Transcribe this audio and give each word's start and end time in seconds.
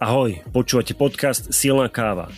Ahoj, 0.00 0.40
počúvate 0.56 0.96
podcast 0.96 1.52
Silná 1.52 1.84
káva. 1.92 2.32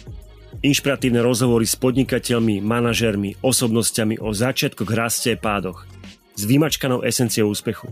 Inšpiratívne 0.67 1.23
rozhovory 1.23 1.63
s 1.63 1.79
podnikateľmi, 1.79 2.59
manažermi, 2.59 3.39
osobnosťami 3.39 4.19
o 4.19 4.35
začiatkoch, 4.35 4.91
raste 4.91 5.31
a 5.31 5.39
pádoch. 5.39 5.87
S 6.35 6.43
vymačkanou 6.43 7.07
esenciou 7.07 7.55
úspechu. 7.55 7.87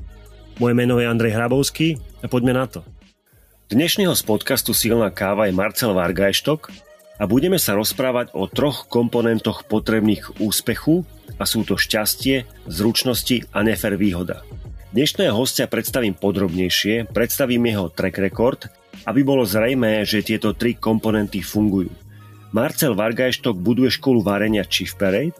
Moje 0.58 0.74
meno 0.74 0.98
je 0.98 1.06
Andrej 1.06 1.38
Hrabovský 1.38 2.02
a 2.18 2.26
poďme 2.26 2.58
na 2.58 2.66
to. 2.66 2.82
Dnešného 3.70 4.10
z 4.18 4.22
podcastu 4.26 4.74
Silná 4.74 5.14
káva 5.14 5.46
je 5.46 5.54
Marcel 5.54 5.94
Vargajštok 5.94 6.74
a 7.22 7.30
budeme 7.30 7.62
sa 7.62 7.78
rozprávať 7.78 8.34
o 8.34 8.50
troch 8.50 8.90
komponentoch 8.90 9.70
potrebných 9.70 10.42
úspechu 10.42 11.06
a 11.38 11.46
sú 11.46 11.62
to 11.62 11.78
šťastie, 11.78 12.42
zručnosti 12.66 13.46
a 13.54 13.62
nefer 13.62 13.94
výhoda. 13.94 14.42
Dnešného 14.90 15.30
hostia 15.30 15.70
predstavím 15.70 16.18
podrobnejšie, 16.18 17.14
predstavím 17.14 17.70
jeho 17.70 17.86
track 17.86 18.18
record 18.18 18.79
aby 19.10 19.26
bolo 19.26 19.42
zrejmé, 19.42 20.06
že 20.06 20.22
tieto 20.22 20.54
tri 20.54 20.78
komponenty 20.78 21.42
fungujú. 21.42 21.90
Marcel 22.54 22.94
Vargajštok 22.94 23.58
buduje 23.58 23.90
školu 23.90 24.22
varenia 24.22 24.62
Chief 24.62 24.94
Parade, 24.94 25.34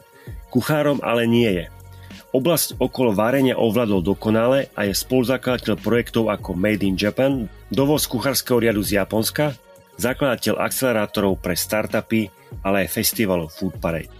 kuchárom 0.51 0.99
ale 1.07 1.31
nie 1.31 1.47
je. 1.47 1.67
Oblasť 2.31 2.79
okolo 2.79 3.11
varenia 3.11 3.59
ovládol 3.59 4.03
dokonale 4.03 4.71
a 4.79 4.87
je 4.87 4.95
spoluzakladateľ 4.95 5.75
projektov 5.83 6.31
ako 6.31 6.55
Made 6.55 6.87
in 6.87 6.95
Japan, 6.95 7.51
dovoz 7.71 8.07
kuchárskeho 8.07 8.63
riadu 8.63 8.83
z 8.87 9.03
Japonska, 9.03 9.59
zakladateľ 9.99 10.63
akcelerátorov 10.63 11.43
pre 11.43 11.59
startupy, 11.59 12.31
ale 12.63 12.87
aj 12.87 12.95
festivalov 12.95 13.51
Food 13.51 13.79
Parade. 13.83 14.11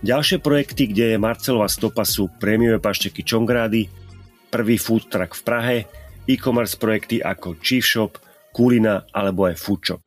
Ďalšie 0.00 0.40
projekty, 0.40 0.88
kde 0.88 1.04
je 1.12 1.18
Marcelová 1.20 1.68
stopa 1.68 2.08
sú 2.08 2.32
prémiové 2.40 2.80
pašteky 2.80 3.20
Čongrády, 3.26 3.90
prvý 4.48 4.80
food 4.80 5.12
truck 5.12 5.36
v 5.36 5.42
Prahe, 5.44 5.76
e-commerce 6.24 6.78
projekty 6.80 7.20
ako 7.20 7.60
Chief 7.60 7.84
Shop, 7.84 8.16
Kulina 8.52 9.06
alebo 9.14 9.48
aj 9.48 9.56
Foodshop. 9.58 10.00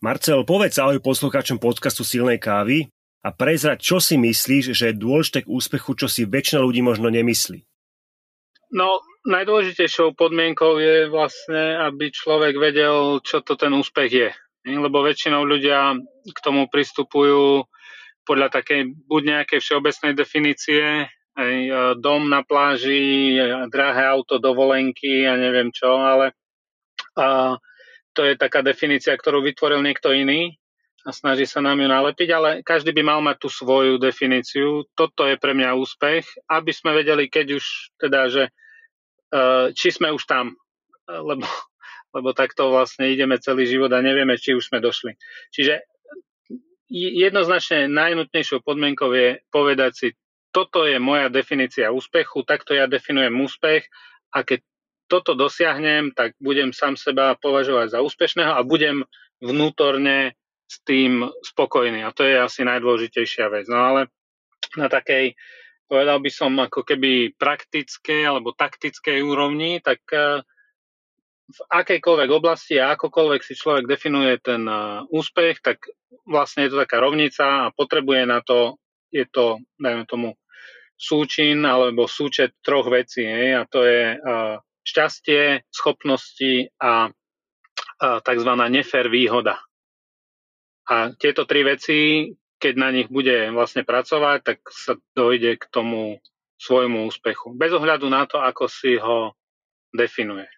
Marcel, 0.00 0.48
povedz 0.48 0.80
ahoj 0.80 0.96
poslucháčom 1.04 1.60
podcastu 1.60 2.08
Silnej 2.08 2.40
kávy 2.40 2.88
a 3.20 3.28
prezrať, 3.36 3.84
čo 3.84 4.00
si 4.00 4.16
myslíš, 4.16 4.72
že 4.72 4.90
je 4.90 4.96
dôležité 4.96 5.44
k 5.44 5.52
úspechu, 5.52 5.92
čo 5.92 6.08
si 6.08 6.24
väčšina 6.24 6.64
ľudí 6.64 6.80
možno 6.80 7.12
nemyslí. 7.12 7.60
No, 8.72 9.04
najdôležitejšou 9.28 10.16
podmienkou 10.16 10.80
je 10.80 11.10
vlastne, 11.12 11.84
aby 11.84 12.08
človek 12.08 12.56
vedel, 12.56 13.20
čo 13.20 13.44
to 13.44 13.60
ten 13.60 13.76
úspech 13.76 14.10
je. 14.10 14.30
Lebo 14.64 15.04
väčšinou 15.04 15.44
ľudia 15.44 16.00
k 16.24 16.38
tomu 16.40 16.64
pristupujú 16.72 17.68
podľa 18.24 18.48
takej 18.56 18.94
buď 19.04 19.22
nejakej 19.26 19.60
všeobecnej 19.60 20.12
definície, 20.16 21.08
dom 22.00 22.28
na 22.28 22.40
pláži, 22.40 23.36
drahé 23.68 24.08
auto, 24.08 24.40
dovolenky 24.40 25.28
a 25.28 25.36
neviem 25.36 25.72
čo, 25.72 25.92
ale 26.00 26.32
a 27.16 27.58
to 28.14 28.26
je 28.26 28.34
taká 28.34 28.60
definícia, 28.60 29.14
ktorú 29.14 29.40
vytvoril 29.42 29.80
niekto 29.82 30.10
iný 30.10 30.58
a 31.06 31.14
snaží 31.14 31.48
sa 31.48 31.64
nám 31.64 31.80
ju 31.80 31.88
nalepiť, 31.88 32.28
ale 32.34 32.50
každý 32.60 32.92
by 32.92 33.02
mal 33.06 33.20
mať 33.24 33.46
tú 33.46 33.48
svoju 33.48 33.96
definíciu. 33.96 34.84
Toto 34.92 35.24
je 35.24 35.40
pre 35.40 35.56
mňa 35.56 35.78
úspech, 35.78 36.26
aby 36.50 36.72
sme 36.74 36.92
vedeli, 36.92 37.32
keď 37.32 37.56
už 37.56 37.64
teda, 37.96 38.20
že 38.28 38.42
e, 38.46 38.50
či 39.72 39.88
sme 39.94 40.12
už 40.12 40.22
tam, 40.28 40.52
lebo, 41.08 41.46
lebo 42.16 42.28
takto 42.36 42.68
vlastne 42.68 43.08
ideme 43.08 43.40
celý 43.40 43.64
život 43.64 43.88
a 43.96 44.04
nevieme, 44.04 44.36
či 44.36 44.52
už 44.52 44.68
sme 44.68 44.84
došli. 44.84 45.16
Čiže 45.54 45.80
jednoznačne 46.90 47.86
najnutnejšou 47.86 48.66
podmienkou 48.66 49.14
je 49.14 49.38
povedať 49.54 49.92
si, 49.94 50.08
toto 50.50 50.82
je 50.82 50.98
moja 50.98 51.30
definícia 51.30 51.94
úspechu, 51.94 52.42
takto 52.42 52.74
ja 52.74 52.90
definujem 52.90 53.30
úspech 53.38 53.86
a 54.34 54.42
keď 54.42 54.66
toto 55.10 55.34
dosiahnem, 55.34 56.14
tak 56.14 56.38
budem 56.38 56.70
sám 56.70 56.94
seba 56.94 57.34
považovať 57.34 57.98
za 57.98 58.00
úspešného 58.00 58.54
a 58.54 58.62
budem 58.62 59.02
vnútorne 59.42 60.38
s 60.70 60.78
tým 60.86 61.26
spokojný. 61.42 62.06
A 62.06 62.14
to 62.14 62.22
je 62.22 62.38
asi 62.38 62.62
najdôležitejšia 62.62 63.50
vec. 63.50 63.66
No 63.66 63.82
ale 63.82 64.00
na 64.78 64.86
takej, 64.86 65.34
povedal 65.90 66.22
by 66.22 66.30
som, 66.30 66.54
ako 66.62 66.86
keby 66.86 67.34
praktickej 67.34 68.22
alebo 68.22 68.54
taktickej 68.54 69.18
úrovni, 69.26 69.82
tak 69.82 70.06
eh, 70.14 70.46
v 71.50 71.60
akejkoľvek 71.66 72.30
oblasti 72.30 72.78
a 72.78 72.94
akokoľvek 72.94 73.42
si 73.42 73.58
človek 73.58 73.90
definuje 73.90 74.38
ten 74.38 74.62
eh, 74.62 75.02
úspech, 75.10 75.58
tak 75.58 75.90
vlastne 76.22 76.70
je 76.70 76.70
to 76.70 76.82
taká 76.86 77.02
rovnica 77.02 77.66
a 77.66 77.74
potrebuje 77.74 78.22
na 78.30 78.38
to, 78.38 78.78
je 79.10 79.26
to, 79.26 79.58
dajme 79.74 80.06
tomu, 80.06 80.38
súčin 81.00 81.64
alebo 81.64 82.04
súčet 82.04 82.60
troch 82.60 82.86
vecí. 82.92 83.24
Hej, 83.24 83.50
a 83.56 83.62
to 83.64 83.80
je 83.88 84.20
uh, 84.20 84.60
šťastie, 84.84 85.66
schopnosti 85.70 86.72
a, 86.80 87.12
tzv. 88.00 88.50
nefér 88.68 89.12
výhoda. 89.12 89.60
A 90.90 91.12
tieto 91.14 91.46
tri 91.46 91.62
veci, 91.62 92.26
keď 92.60 92.74
na 92.76 92.88
nich 92.90 93.08
bude 93.08 93.52
vlastne 93.54 93.86
pracovať, 93.86 94.38
tak 94.42 94.58
sa 94.68 94.96
dojde 95.16 95.56
k 95.60 95.64
tomu 95.70 96.18
svojmu 96.60 97.08
úspechu. 97.08 97.56
Bez 97.56 97.72
ohľadu 97.72 98.06
na 98.12 98.28
to, 98.28 98.36
ako 98.40 98.68
si 98.68 99.00
ho 99.00 99.32
definuje. 99.96 100.48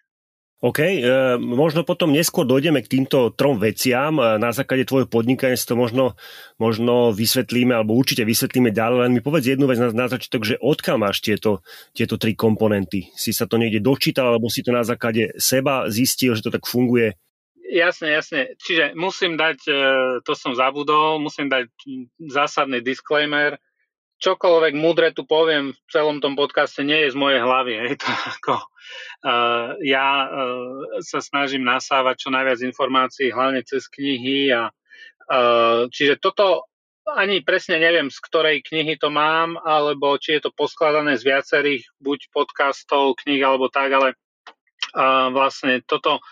OK, 0.63 0.79
e, 0.79 1.03
možno 1.43 1.83
potom 1.83 2.15
neskôr 2.15 2.47
dojdeme 2.47 2.79
k 2.79 2.87
týmto 2.87 3.35
trom 3.35 3.59
veciam. 3.59 4.15
E, 4.15 4.39
na 4.39 4.55
základe 4.55 4.87
tvojho 4.87 5.11
podnikania 5.11 5.59
si 5.59 5.67
to 5.67 5.75
možno, 5.75 6.15
možno 6.55 7.11
vysvetlíme, 7.11 7.75
alebo 7.75 7.99
určite 7.99 8.23
vysvetlíme 8.23 8.71
ďalej. 8.71 8.97
Len 9.03 9.11
mi 9.11 9.19
povedz 9.19 9.51
jednu 9.51 9.67
vec 9.67 9.75
na, 9.75 9.91
na 9.91 10.07
začiatok, 10.07 10.47
že 10.47 10.55
odkiaľ 10.63 10.97
máš 11.03 11.19
tieto, 11.19 11.59
tieto 11.91 12.15
tri 12.15 12.31
komponenty? 12.31 13.11
Si 13.11 13.35
sa 13.35 13.43
to 13.43 13.59
niekde 13.59 13.83
dočítal, 13.83 14.31
alebo 14.31 14.47
si 14.47 14.63
to 14.63 14.71
na 14.71 14.87
základe 14.87 15.35
seba 15.35 15.91
zistil, 15.91 16.31
že 16.31 16.47
to 16.47 16.55
tak 16.55 16.63
funguje? 16.63 17.19
Jasne, 17.67 18.15
jasne. 18.15 18.55
Čiže 18.55 18.95
musím 18.95 19.35
dať, 19.35 19.59
e, 19.67 19.73
to 20.23 20.31
som 20.31 20.55
zabudol, 20.55 21.19
musím 21.19 21.51
dať 21.51 21.67
zásadný 22.23 22.79
disclaimer, 22.79 23.59
čokoľvek 24.23 24.73
múdre 24.79 25.11
tu 25.11 25.27
poviem 25.27 25.75
v 25.75 25.79
celom 25.91 26.23
tom 26.23 26.39
podcaste 26.39 26.79
nie 26.87 27.03
je 27.03 27.11
z 27.11 27.19
mojej 27.19 27.43
hlavy. 27.43 27.73
Je 27.91 27.99
to 27.99 28.07
ako, 28.39 28.63
ja 29.81 30.07
uh, 30.27 30.99
sa 30.99 31.19
snažím 31.23 31.63
nasávať 31.63 32.27
čo 32.27 32.29
najviac 32.29 32.59
informácií, 32.63 33.31
hlavne 33.31 33.63
cez 33.63 33.87
knihy. 33.87 34.51
A, 34.51 34.69
uh, 34.69 35.87
čiže 35.89 36.19
toto 36.19 36.67
ani 37.03 37.43
presne 37.43 37.83
neviem, 37.83 38.07
z 38.07 38.19
ktorej 38.23 38.63
knihy 38.63 38.95
to 38.95 39.11
mám, 39.11 39.59
alebo 39.59 40.15
či 40.15 40.39
je 40.39 40.47
to 40.47 40.51
poskladané 40.55 41.19
z 41.19 41.27
viacerých 41.27 41.83
buď 41.99 42.31
podcastov, 42.31 43.19
knih 43.19 43.43
alebo 43.43 43.67
tak, 43.67 43.91
ale 43.91 44.15
vlastne 45.35 45.83
toto 45.83 46.23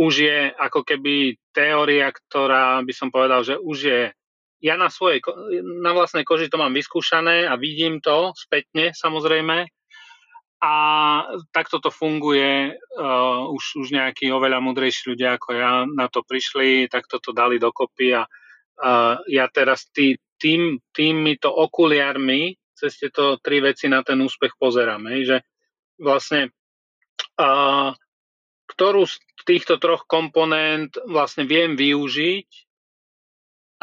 už 0.00 0.12
je 0.16 0.38
ako 0.54 0.80
keby 0.82 1.36
teória, 1.54 2.10
ktorá 2.10 2.82
by 2.82 2.92
som 2.94 3.12
povedal, 3.12 3.46
že 3.46 3.54
už 3.58 3.78
je 3.78 4.02
ja 4.64 4.80
na 4.80 4.88
svojej, 4.88 5.20
na 5.84 5.92
vlastnej 5.92 6.24
koži 6.24 6.48
to 6.48 6.56
mám 6.56 6.72
vyskúšané 6.72 7.44
a 7.44 7.54
vidím 7.60 8.00
to 8.00 8.32
spätne 8.32 8.96
samozrejme. 8.96 9.68
A 10.64 10.72
takto 11.52 11.76
to 11.76 11.92
funguje. 11.92 12.80
Uh, 12.96 13.52
už, 13.52 13.84
už 13.84 13.88
nejakí 13.92 14.32
oveľa 14.32 14.64
mudrejší 14.64 15.12
ľudia 15.12 15.36
ako 15.36 15.48
ja 15.52 15.84
na 15.84 16.08
to 16.08 16.24
prišli, 16.24 16.88
takto 16.88 17.20
to 17.20 17.36
dali 17.36 17.60
dokopy 17.60 18.16
a 18.16 18.24
uh, 18.24 19.20
ja 19.28 19.44
teraz 19.52 19.92
tý, 19.92 20.16
tým, 20.40 20.80
týmito 20.88 21.52
okuliarmi 21.52 22.56
cez 22.72 22.96
tieto 22.96 23.36
tri 23.44 23.60
veci 23.60 23.92
na 23.92 24.00
ten 24.00 24.16
úspech 24.24 24.56
pozerám. 24.56 25.04
Hej, 25.12 25.22
že 25.28 25.36
vlastne 26.00 26.48
uh, 27.36 27.92
ktorú 28.74 29.04
z 29.04 29.20
týchto 29.44 29.76
troch 29.76 30.08
komponent 30.08 30.96
vlastne 31.04 31.44
viem 31.44 31.76
využiť 31.76 32.48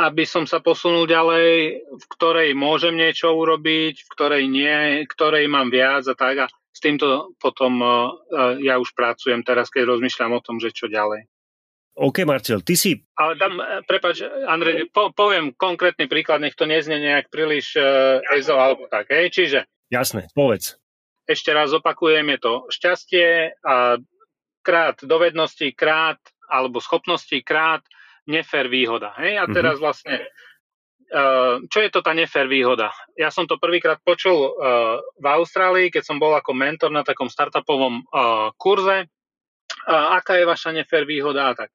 aby 0.07 0.25
som 0.25 0.49
sa 0.49 0.63
posunul 0.63 1.05
ďalej, 1.05 1.81
v 1.85 2.05
ktorej 2.17 2.57
môžem 2.57 2.97
niečo 2.97 3.29
urobiť, 3.33 4.05
v 4.05 4.09
ktorej 4.09 4.43
nie, 4.49 5.05
ktorej 5.05 5.45
mám 5.45 5.69
viac 5.69 6.07
a 6.09 6.15
tak. 6.17 6.35
A 6.43 6.47
s 6.49 6.79
týmto 6.79 7.35
potom 7.37 7.83
uh, 7.83 8.57
ja 8.57 8.79
už 8.81 8.95
pracujem 8.97 9.45
teraz, 9.45 9.69
keď 9.69 9.93
rozmýšľam 9.93 10.39
o 10.39 10.43
tom, 10.43 10.57
že 10.57 10.73
čo 10.73 10.89
ďalej. 10.89 11.27
OK, 11.91 12.23
Marcel, 12.23 12.63
ty 12.63 12.79
si... 12.79 12.95
Ale 13.19 13.35
dám, 13.35 13.59
e, 13.59 13.83
prepáč, 13.83 14.23
Andrej, 14.23 14.87
po, 14.95 15.11
poviem 15.11 15.51
konkrétny 15.51 16.07
príklad, 16.07 16.39
nech 16.39 16.55
to 16.55 16.63
neznie 16.63 16.95
nejak 16.95 17.27
príliš 17.27 17.75
uh, 17.75 18.23
EZO 18.31 18.55
alebo 18.55 18.87
tak, 18.87 19.11
hej? 19.11 19.27
Čiže... 19.27 19.67
Jasné, 19.91 20.31
povedz. 20.31 20.79
Ešte 21.27 21.51
raz 21.51 21.75
opakujem, 21.75 22.23
je 22.31 22.39
to 22.39 22.53
šťastie 22.71 23.59
a 23.59 23.99
krát 24.63 25.03
dovednosti, 25.03 25.67
krát 25.75 26.17
alebo 26.47 26.79
schopnosti, 26.79 27.35
krát 27.43 27.83
nefér 28.27 28.69
výhoda. 28.69 29.13
Hej? 29.17 29.41
A 29.41 29.45
teraz 29.49 29.77
mm-hmm. 29.77 29.85
vlastne, 29.85 30.15
uh, 31.13 31.63
čo 31.65 31.79
je 31.81 31.89
to 31.89 32.05
tá 32.05 32.13
nefér 32.13 32.45
výhoda? 32.45 32.93
Ja 33.17 33.33
som 33.33 33.49
to 33.49 33.57
prvýkrát 33.57 34.01
počul 34.03 34.37
uh, 34.37 35.01
v 35.17 35.25
Austrálii, 35.25 35.89
keď 35.89 36.03
som 36.05 36.17
bol 36.21 36.35
ako 36.35 36.53
mentor 36.53 36.93
na 36.93 37.01
takom 37.01 37.29
startupovom 37.31 38.05
uh, 38.11 38.53
kurze. 38.59 39.09
Aká 39.87 40.37
je 40.37 40.45
vaša 40.45 40.75
nefér 40.75 41.07
výhoda? 41.09 41.49
A 41.49 41.57
tak 41.57 41.71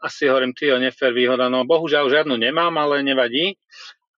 asi 0.00 0.30
hovorím, 0.30 0.56
ty 0.56 0.72
nefér 0.72 1.12
výhoda. 1.12 1.52
No 1.52 1.68
bohužiaľ 1.68 2.08
žiadnu 2.08 2.34
nemám, 2.38 2.72
ale 2.80 3.04
nevadí. 3.04 3.58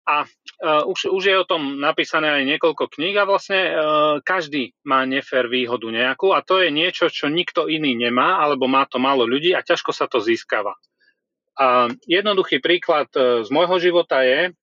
A 0.04 0.28
uh, 0.28 0.84
už, 0.84 1.08
už 1.08 1.24
je 1.24 1.36
o 1.40 1.48
tom 1.48 1.80
napísané 1.80 2.28
aj 2.28 2.44
niekoľko 2.44 2.92
kníh 2.92 3.16
a 3.16 3.24
vlastne 3.24 3.72
uh, 3.72 3.76
každý 4.20 4.76
má 4.84 5.08
nefér 5.08 5.48
výhodu 5.48 5.88
nejakú 5.88 6.36
a 6.36 6.44
to 6.44 6.60
je 6.60 6.76
niečo, 6.76 7.08
čo 7.08 7.32
nikto 7.32 7.72
iný 7.72 7.96
nemá, 7.96 8.44
alebo 8.44 8.68
má 8.68 8.84
to 8.84 9.00
málo 9.00 9.24
ľudí 9.24 9.56
a 9.56 9.64
ťažko 9.64 9.96
sa 9.96 10.12
to 10.12 10.20
získava. 10.20 10.76
A 11.54 11.86
jednoduchý 12.10 12.58
príklad 12.64 13.14
z 13.14 13.50
môjho 13.54 13.78
života 13.78 14.26
je, 14.26 14.54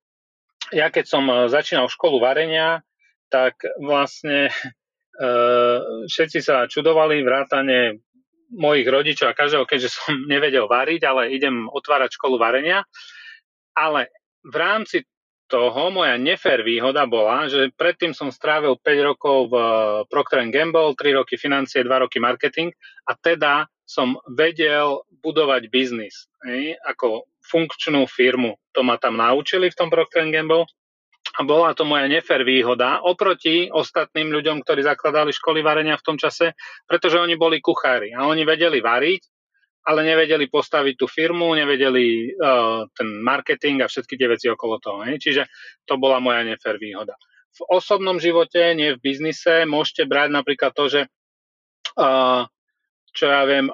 ja 0.75 0.87
keď 0.91 1.05
som 1.07 1.23
začínal 1.47 1.87
školu 1.87 2.19
varenia, 2.19 2.83
tak 3.31 3.63
vlastne 3.79 4.51
uh, 4.51 5.79
všetci 6.11 6.39
sa 6.43 6.67
čudovali, 6.67 7.23
vrátane 7.23 8.03
mojich 8.51 8.87
rodičov 8.87 9.31
a 9.31 9.37
každého, 9.37 9.63
keďže 9.63 9.89
som 9.95 10.11
nevedel 10.31 10.67
variť, 10.67 11.07
ale 11.07 11.31
idem 11.31 11.71
otvárať 11.71 12.19
školu 12.19 12.35
varenia. 12.35 12.83
Ale 13.71 14.11
v 14.43 14.55
rámci 14.59 15.07
toho 15.51 15.91
moja 15.91 16.15
nefér 16.15 16.63
výhoda 16.63 17.03
bola, 17.03 17.51
že 17.51 17.75
predtým 17.75 18.15
som 18.15 18.31
strávil 18.31 18.79
5 18.79 19.09
rokov 19.11 19.51
v 19.51 19.55
eh, 19.59 19.67
Procter 20.07 20.39
Gamble, 20.47 20.95
3 20.95 21.19
roky 21.19 21.35
financie, 21.35 21.83
2 21.83 22.03
roky 22.07 22.23
marketing 22.23 22.71
a 23.03 23.11
teda 23.19 23.67
som 23.91 24.15
vedel 24.31 25.03
budovať 25.19 25.67
biznis 25.67 26.31
ako 26.87 27.27
funkčnú 27.43 28.07
firmu. 28.07 28.55
To 28.71 28.87
ma 28.87 28.95
tam 28.95 29.19
naučili 29.19 29.67
v 29.67 29.75
tom 29.75 29.91
Procter 29.91 30.23
Gamble 30.31 30.63
a 31.35 31.41
bola 31.43 31.75
to 31.75 31.83
moja 31.83 32.07
nefér 32.07 32.47
výhoda 32.47 33.03
oproti 33.03 33.67
ostatným 33.67 34.31
ľuďom, 34.31 34.63
ktorí 34.63 34.87
zakladali 34.87 35.35
školy 35.35 35.59
varenia 35.59 35.99
v 35.99 36.05
tom 36.07 36.15
čase, 36.15 36.55
pretože 36.87 37.19
oni 37.19 37.35
boli 37.35 37.59
kuchári 37.59 38.15
a 38.15 38.23
oni 38.31 38.47
vedeli 38.47 38.79
variť 38.79 39.27
ale 39.81 40.05
nevedeli 40.05 40.45
postaviť 40.45 40.93
tú 40.93 41.09
firmu, 41.09 41.57
nevedeli 41.57 42.37
uh, 42.37 42.85
ten 42.93 43.17
marketing 43.25 43.81
a 43.81 43.89
všetky 43.89 44.13
tie 44.13 44.29
veci 44.29 44.45
okolo 44.45 44.77
toho. 44.77 45.01
Ne? 45.01 45.17
Čiže 45.17 45.49
to 45.89 45.97
bola 45.97 46.21
moja 46.21 46.45
nefér 46.45 46.77
výhoda. 46.77 47.17
V 47.57 47.65
osobnom 47.65 48.21
živote, 48.21 48.77
nie 48.77 48.93
v 48.95 49.01
biznise, 49.01 49.65
môžete 49.65 50.05
brať 50.05 50.29
napríklad 50.31 50.71
to, 50.77 50.85
že 50.85 51.01
uh, 51.97 52.45
čo 53.11 53.25
ja 53.27 53.43
viem, 53.43 53.67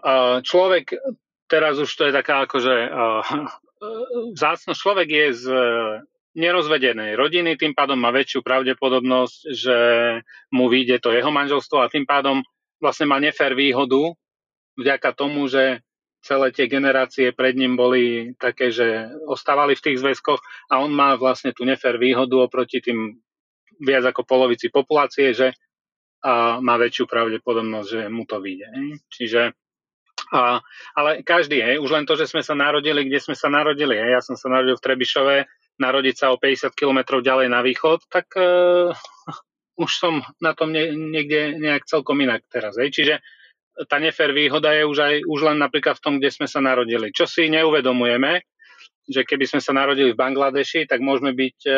človek, 0.43 0.97
teraz 1.45 1.77
už 1.77 1.89
to 1.89 2.09
je 2.09 2.13
taká 2.13 2.45
akože 2.49 2.75
vzácnosť, 4.37 4.79
človek 4.79 5.07
je 5.07 5.27
z 5.33 5.45
nerozvedenej 6.37 7.17
rodiny, 7.17 7.57
tým 7.57 7.73
pádom 7.73 7.97
má 7.97 8.13
väčšiu 8.13 8.45
pravdepodobnosť, 8.45 9.37
že 9.57 9.77
mu 10.53 10.69
vyjde 10.69 11.01
to 11.01 11.09
jeho 11.09 11.33
manželstvo 11.33 11.81
a 11.81 11.89
tým 11.89 12.05
pádom 12.05 12.45
vlastne 12.77 13.09
má 13.09 13.17
nefér 13.17 13.57
výhodu 13.57 14.13
vďaka 14.77 15.09
tomu, 15.17 15.49
že 15.49 15.81
celé 16.21 16.53
tie 16.53 16.69
generácie 16.69 17.33
pred 17.33 17.57
ním 17.57 17.73
boli 17.73 18.37
také, 18.37 18.69
že 18.69 19.09
ostávali 19.25 19.73
v 19.73 19.83
tých 19.89 19.97
zväzkoch 19.97 20.41
a 20.69 20.77
on 20.77 20.93
má 20.93 21.17
vlastne 21.17 21.53
tú 21.57 21.65
nefér 21.65 21.97
výhodu 21.97 22.37
oproti 22.37 22.85
tým 22.85 23.17
viac 23.81 24.05
ako 24.05 24.25
polovici 24.25 24.69
populácie, 24.69 25.33
že 25.33 25.57
a 26.27 26.59
má 26.59 26.75
väčšiu 26.75 27.07
pravdepodobnosť, 27.07 27.87
že 27.87 28.01
mu 28.11 28.27
to 28.27 28.43
vyjde. 28.43 28.67
Čiže 29.07 29.55
a, 30.35 30.59
ale 30.97 31.23
každý, 31.23 31.63
hej, 31.63 31.79
už 31.79 31.87
len 31.87 32.03
to, 32.03 32.19
že 32.19 32.27
sme 32.27 32.43
sa 32.43 32.51
narodili, 32.51 33.07
kde 33.07 33.23
sme 33.23 33.35
sa 33.37 33.47
narodili, 33.47 33.95
hej, 33.95 34.19
ja 34.19 34.21
som 34.21 34.35
sa 34.35 34.51
narodil 34.51 34.75
v 34.75 34.83
Trebišove, 34.83 35.35
narodiť 35.79 36.15
sa 36.19 36.33
o 36.33 36.41
50 36.41 36.73
km 36.75 37.23
ďalej 37.23 37.47
na 37.47 37.63
východ, 37.63 38.11
tak 38.11 38.27
uh, 38.35 38.91
už 39.83 39.91
som 39.93 40.19
na 40.43 40.51
tom 40.51 40.75
nie, 40.75 40.91
niekde 40.91 41.55
nejak 41.55 41.87
celkom 41.87 42.19
inak 42.19 42.43
teraz. 42.51 42.75
Hej. 42.75 42.91
Čiže 42.91 43.15
tá 43.85 44.01
nefér 44.01 44.33
výhoda 44.33 44.73
je 44.73 44.89
už 44.89 44.97
aj 44.97 45.15
už 45.29 45.39
len 45.53 45.61
napríklad 45.61 46.01
v 46.01 46.03
tom, 46.03 46.13
kde 46.17 46.33
sme 46.33 46.49
sa 46.49 46.57
narodili. 46.57 47.13
Čo 47.13 47.29
si 47.29 47.45
neuvedomujeme, 47.53 48.41
že 49.05 49.21
keby 49.21 49.45
sme 49.45 49.61
sa 49.61 49.71
narodili 49.77 50.17
v 50.17 50.19
Bangladeši, 50.19 50.89
tak 50.89 50.99
môžeme 50.99 51.31
byť 51.31 51.57
e, 51.63 51.71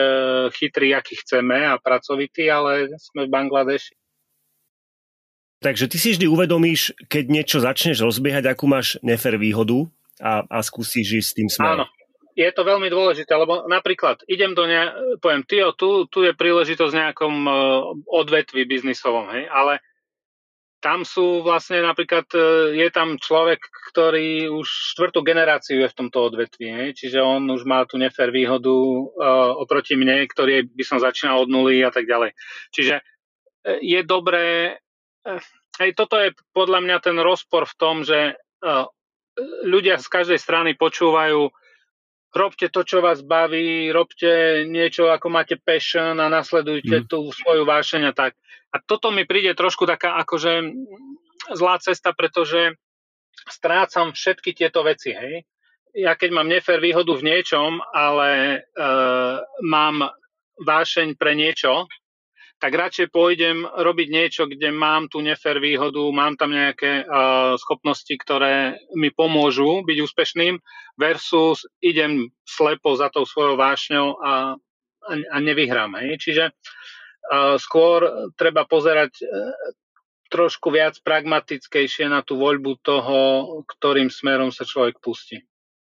chytrí, 0.56 0.96
aký 0.96 1.19
chceme 1.19 1.68
a 1.68 1.75
pracovití, 1.75 2.48
ale 2.48 2.96
sme 2.98 3.28
v 3.28 3.34
Bangladeši. 3.36 3.99
Takže 5.59 5.91
ty 5.91 5.97
si 6.00 6.15
vždy 6.15 6.25
uvedomíš, 6.31 6.95
keď 7.11 7.23
niečo 7.27 7.57
začneš 7.59 8.00
rozbiehať, 8.00 8.47
akú 8.47 8.63
máš 8.63 8.95
nefér 9.03 9.35
výhodu 9.35 9.91
a, 10.23 10.47
a 10.47 10.57
skúsiš 10.63 11.19
ísť 11.19 11.27
s 11.27 11.35
tým 11.35 11.50
smerom. 11.51 11.83
Áno, 11.83 11.85
je 12.31 12.50
to 12.56 12.63
veľmi 12.63 12.88
dôležité, 12.88 13.35
lebo 13.35 13.67
napríklad 13.67 14.23
idem 14.31 14.56
do 14.56 14.63
ne, 14.63 14.88
poviem, 15.19 15.44
tyjo, 15.44 15.75
tu, 15.75 16.07
tu 16.07 16.23
je 16.23 16.31
príležitosť 16.31 16.91
v 16.95 17.01
nejakom 17.03 17.35
uh, 17.44 17.56
odvetvi 18.07 18.63
biznisovom, 18.63 19.27
hej, 19.35 19.51
ale 19.51 19.83
tam 20.79 21.03
sú 21.03 21.44
vlastne 21.44 21.83
napríklad, 21.83 22.23
e, 22.31 22.39
je 22.79 22.88
tam 22.88 23.19
človek, 23.19 23.59
ktorý 23.91 24.47
už 24.47 24.95
štvrtú 24.95 25.19
generáciu 25.27 25.83
je 25.83 25.91
v 25.91 25.97
tomto 26.00 26.31
odvetví, 26.31 26.71
hej? 26.71 26.89
čiže 26.95 27.19
on 27.19 27.44
už 27.51 27.67
má 27.67 27.83
tú 27.83 28.00
nefér 28.00 28.31
výhodu 28.31 28.71
uh, 28.71 29.59
oproti 29.59 30.00
mne, 30.00 30.23
ktorý 30.23 30.71
by 30.71 30.83
som 30.88 31.03
začínal 31.03 31.44
od 31.44 31.51
nuly 31.51 31.83
a 31.83 31.91
tak 31.91 32.07
ďalej. 32.07 32.31
Čiže 32.71 32.95
e, 32.95 33.03
je 33.83 34.00
dobré, 34.07 34.79
hej, 35.79 35.91
toto 35.93 36.17
je 36.17 36.33
podľa 36.51 36.79
mňa 36.81 36.97
ten 37.03 37.17
rozpor 37.19 37.69
v 37.69 37.77
tom, 37.77 37.95
že 38.01 38.35
uh, 38.63 38.85
ľudia 39.63 40.01
z 40.01 40.07
každej 40.07 40.39
strany 40.39 40.73
počúvajú 40.75 41.51
robte 42.29 42.69
to, 42.69 42.85
čo 42.85 43.01
vás 43.01 43.25
baví, 43.25 43.89
robte 43.89 44.63
niečo, 44.69 45.09
ako 45.09 45.27
máte 45.33 45.57
passion 45.57 46.21
a 46.21 46.29
nasledujte 46.29 47.05
mm. 47.05 47.05
tú 47.09 47.33
svoju 47.33 47.65
vášeň 47.65 48.01
a 48.09 48.13
tak. 48.13 48.37
A 48.69 48.77
toto 48.77 49.09
mi 49.09 49.25
príde 49.25 49.57
trošku 49.57 49.89
taká 49.89 50.21
akože 50.21 50.61
zlá 51.57 51.81
cesta, 51.81 52.13
pretože 52.13 52.77
strácam 53.49 54.13
všetky 54.13 54.53
tieto 54.53 54.85
veci, 54.85 55.09
hej. 55.09 55.41
Ja 55.97 56.13
keď 56.13 56.29
mám 56.37 56.53
nefér 56.53 56.77
výhodu 56.77 57.17
v 57.17 57.25
niečom, 57.25 57.81
ale 57.89 58.61
uh, 58.77 59.41
mám 59.65 60.13
vášeň 60.61 61.17
pre 61.17 61.33
niečo, 61.33 61.89
tak 62.59 62.75
radšej 62.75 63.07
pôjdem 63.15 63.63
robiť 63.63 64.07
niečo, 64.11 64.44
kde 64.45 64.75
mám 64.75 65.07
tú 65.07 65.23
nefér 65.23 65.63
výhodu, 65.63 66.03
mám 66.11 66.35
tam 66.35 66.51
nejaké 66.51 67.07
uh, 67.07 67.56
schopnosti, 67.56 68.11
ktoré 68.11 68.75
mi 69.00 69.09
pomôžu 69.15 69.81
byť 69.88 69.97
úspešným 70.03 70.59
versus 71.00 71.63
idem 71.79 72.27
slepo 72.44 73.00
za 73.00 73.07
tou 73.07 73.23
svojou 73.23 73.56
vášňou 73.56 74.07
a, 74.19 74.59
a, 75.07 75.13
a 75.15 75.38
nevyhrám. 75.39 75.95
Hej. 76.03 76.19
Čiže 76.19 76.44
uh, 76.51 77.56
skôr 77.56 78.31
treba 78.35 78.67
pozerať 78.67 79.23
uh, 79.23 79.55
trošku 80.29 80.69
viac 80.69 81.00
pragmatickejšie 81.01 82.05
na 82.12 82.21
tú 82.21 82.38
voľbu 82.38 82.71
toho, 82.85 83.17
ktorým 83.65 84.13
smerom 84.13 84.53
sa 84.53 84.67
človek 84.67 85.01
pustí. 85.01 85.41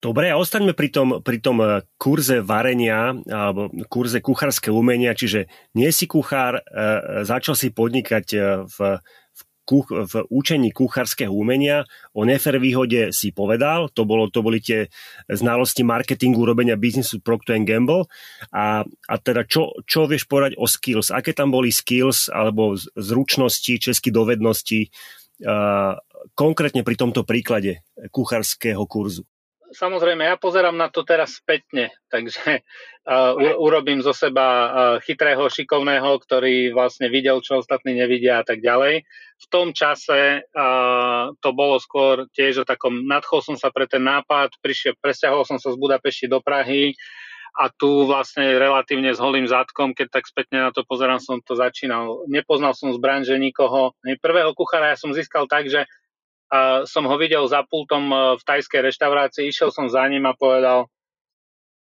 Dobre, 0.03 0.35
a 0.35 0.37
ostaňme 0.37 0.75
pri 0.75 0.91
tom, 0.91 1.09
pri 1.23 1.39
tom 1.39 1.63
e, 1.63 1.87
kurze 1.95 2.43
varenia 2.43 3.15
alebo 3.31 3.71
kurze 3.87 4.19
kuchárske 4.19 4.75
umenia, 4.75 5.15
čiže 5.15 5.47
nie 5.79 5.95
si 5.95 6.11
kuchár, 6.11 6.59
e, 6.59 7.23
začal 7.23 7.55
si 7.55 7.71
podnikať 7.71 8.27
v, 8.67 8.99
v, 8.99 9.41
kuch, 9.63 9.95
v 9.95 10.15
učení 10.27 10.75
kuchárskeho 10.75 11.31
umenia, 11.31 11.87
o 12.19 12.27
nefer 12.27 12.59
výhode 12.59 13.15
si 13.15 13.31
povedal, 13.31 13.95
to, 13.95 14.03
bolo, 14.03 14.27
to 14.27 14.43
boli 14.43 14.59
tie 14.59 14.91
znalosti 15.31 15.87
marketingu, 15.87 16.43
robenia 16.43 16.75
biznisu 16.75 17.23
Procter 17.23 17.63
Gamble. 17.63 18.11
A, 18.51 18.83
a 18.83 19.15
teda 19.23 19.47
čo, 19.47 19.71
čo 19.87 20.11
vieš 20.11 20.27
povedať 20.27 20.59
o 20.59 20.67
skills, 20.67 21.15
aké 21.15 21.31
tam 21.31 21.55
boli 21.55 21.71
skills 21.71 22.27
alebo 22.27 22.75
zručnosti, 22.99 23.79
česky 23.79 24.11
dovednosti, 24.11 24.91
konkrétne 26.39 26.87
pri 26.87 26.95
tomto 26.95 27.27
príklade 27.27 27.83
kuchárskeho 28.15 28.83
kurzu 28.87 29.27
samozrejme, 29.73 30.25
ja 30.25 30.37
pozerám 30.37 30.77
na 30.77 30.93
to 30.93 31.03
teraz 31.03 31.41
spätne, 31.41 31.91
takže 32.13 32.61
uh, 33.09 33.35
urobím 33.59 34.05
zo 34.05 34.15
seba 34.15 34.47
uh, 34.47 34.71
chytrého, 35.03 35.49
šikovného, 35.49 36.21
ktorý 36.23 36.77
vlastne 36.77 37.09
videl, 37.09 37.41
čo 37.41 37.61
ostatní 37.61 37.97
nevidia 37.97 38.41
a 38.41 38.45
tak 38.45 38.61
ďalej. 38.61 39.03
V 39.43 39.47
tom 39.51 39.75
čase 39.75 40.47
uh, 40.47 41.35
to 41.43 41.51
bolo 41.51 41.83
skôr 41.83 42.31
tiež 42.31 42.63
o 42.63 42.69
takom, 42.69 43.05
nadchol 43.05 43.43
som 43.43 43.57
sa 43.59 43.75
pre 43.75 43.91
ten 43.91 44.05
nápad, 44.07 44.55
prišiel, 44.63 44.95
presťahol 45.01 45.43
som 45.43 45.59
sa 45.59 45.75
z 45.75 45.81
Budapešti 45.81 46.31
do 46.31 46.39
Prahy 46.39 46.95
a 47.53 47.69
tu 47.69 48.09
vlastne 48.09 48.57
relatívne 48.57 49.13
s 49.13 49.21
holým 49.21 49.45
zadkom, 49.45 49.93
keď 49.93 50.09
tak 50.09 50.25
spätne 50.25 50.65
na 50.65 50.71
to 50.73 50.89
pozerám, 50.89 51.21
som 51.21 51.37
to 51.45 51.53
začínal. 51.53 52.25
Nepoznal 52.25 52.73
som 52.73 52.89
z 52.97 52.99
branže 53.01 53.37
nikoho. 53.37 53.93
Prvého 54.25 54.57
kuchára 54.57 54.97
ja 54.97 54.97
som 54.97 55.13
získal 55.13 55.45
tak, 55.45 55.69
že 55.69 55.85
a 56.53 56.85
som 56.85 57.09
ho 57.09 57.17
videl 57.17 57.49
za 57.49 57.65
pultom 57.65 58.13
e, 58.13 58.17
v 58.37 58.43
tajskej 58.45 58.85
reštaurácii, 58.93 59.49
išiel 59.49 59.73
som 59.73 59.89
za 59.89 60.05
ním 60.05 60.29
a 60.29 60.37
povedal, 60.37 60.93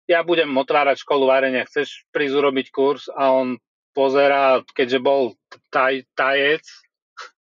ja 0.07 0.23
budem 0.23 0.51
otvárať 0.55 1.03
školu 1.03 1.27
varenia, 1.27 1.67
chceš 1.67 2.07
prísť 2.15 2.39
urobiť 2.39 2.67
kurz? 2.71 3.11
A 3.11 3.35
on 3.35 3.59
pozera, 3.91 4.63
keďže 4.71 5.03
bol 5.03 5.35
taj, 5.75 6.07
tajec, 6.15 6.63